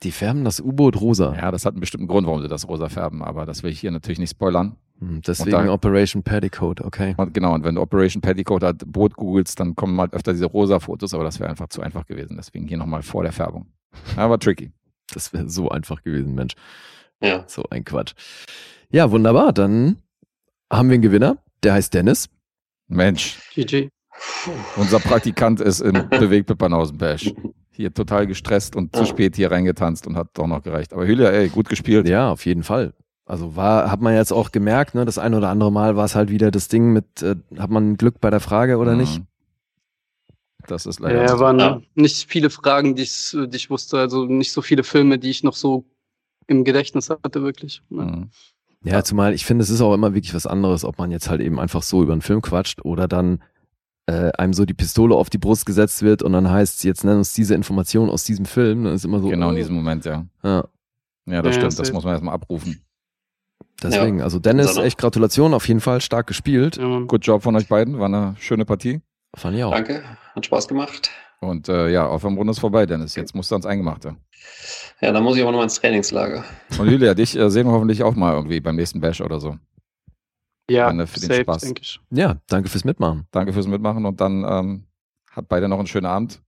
[0.03, 1.35] Die färben das U-Boot rosa.
[1.37, 3.81] Ja, das hat einen bestimmten Grund, warum sie das rosa färben, aber das will ich
[3.81, 4.77] hier natürlich nicht spoilern.
[4.99, 7.15] Hm, Deswegen da- Operation Petticoat, okay.
[7.19, 10.47] Und genau, und wenn du Operation Petticoat hat, Boot googelst, dann kommen halt öfter diese
[10.47, 12.37] rosa Fotos, aber das wäre einfach zu einfach gewesen.
[12.39, 13.67] Deswegen hier nochmal vor der Färbung.
[14.17, 14.73] Aber tricky.
[15.13, 16.55] Das wäre so einfach gewesen, Mensch.
[17.23, 17.45] Ja.
[17.47, 18.13] So ein Quatsch.
[18.91, 19.53] Ja, wunderbar.
[19.53, 19.97] Dann
[20.73, 21.39] haben wir einen Gewinner.
[21.63, 22.29] Der heißt Dennis.
[22.89, 23.89] Mensch, GG.
[24.77, 27.33] unser Praktikant ist in Bewegtpippanhausen Bash.
[27.81, 30.93] Hier total gestresst und zu spät hier reingetanzt und hat doch noch gereicht.
[30.93, 32.07] Aber Hülia, ey, gut gespielt.
[32.07, 32.93] Ja, auf jeden Fall.
[33.25, 36.15] Also war, hat man jetzt auch gemerkt, ne, das ein oder andere Mal war es
[36.15, 38.99] halt wieder das Ding mit, äh, hat man Glück bei der Frage oder Mhm.
[38.99, 39.23] nicht?
[40.67, 41.23] Das ist leider.
[41.23, 41.41] Ja, so.
[41.41, 41.81] waren Ja.
[41.95, 45.43] nicht viele Fragen, die ich, die ich wusste, also nicht so viele Filme, die ich
[45.43, 45.87] noch so
[46.49, 47.83] im Gedächtnis hatte, wirklich.
[47.89, 48.03] Ja.
[48.05, 48.31] Mhm.
[48.85, 51.41] Ja, zumal ich finde, es ist auch immer wirklich was anderes, ob man jetzt halt
[51.41, 53.43] eben einfach so über einen Film quatscht oder dann
[54.11, 57.19] äh, einem so die Pistole auf die Brust gesetzt wird und dann heißt jetzt nennen
[57.19, 58.85] uns diese Information aus diesem Film.
[58.85, 59.29] Dann ist immer so.
[59.29, 60.27] Genau in äh, diesem Moment, ja.
[60.43, 60.65] Ja,
[61.27, 61.79] Ja, das Ja, stimmt.
[61.79, 62.83] Das muss man erstmal abrufen.
[63.83, 64.21] deswegen.
[64.23, 66.77] Also Dennis, echt Gratulation, auf jeden Fall stark gespielt.
[66.77, 67.01] Ja.
[67.07, 67.99] Good Job von euch beiden.
[67.99, 69.01] War eine schöne Partie.
[69.37, 69.71] Fand ich auch.
[69.73, 70.03] Danke,
[70.35, 71.11] hat Spaß gemacht.
[71.41, 73.15] Und äh, ja, Aufwärmrunde ist vorbei, Dennis.
[73.15, 74.17] Jetzt musst du ans Eingemachte.
[75.01, 76.45] Ja, dann muss ich aber noch mal ins Trainingslager.
[76.79, 79.57] Und Julia, dich äh, sehen wir hoffentlich auch mal irgendwie beim nächsten Bash oder so.
[80.71, 81.63] Ja, Danke für den safe, Spaß.
[81.63, 82.01] denke ich.
[82.11, 83.27] Ja, danke fürs Mitmachen.
[83.33, 84.85] Danke fürs Mitmachen und dann ähm,
[85.33, 86.41] hat beide noch einen schönen Abend.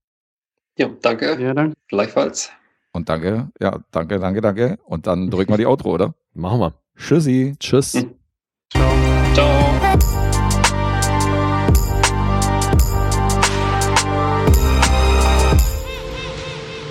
[0.77, 1.75] Ja, danke, Ja, danke.
[1.87, 2.49] gleichfalls.
[2.93, 4.79] Und danke, ja, danke, danke, danke.
[4.85, 6.13] Und dann drücken wir die Outro, oder?
[6.33, 6.73] Machen wir.
[6.95, 7.55] Tschüssi.
[7.59, 7.93] Tschüss.
[7.95, 8.13] Hm.
[8.71, 8.93] Ciao.
[9.33, 9.73] Ciao.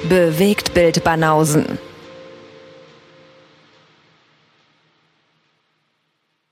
[0.09, 1.79] Bewegt Bild Banausen.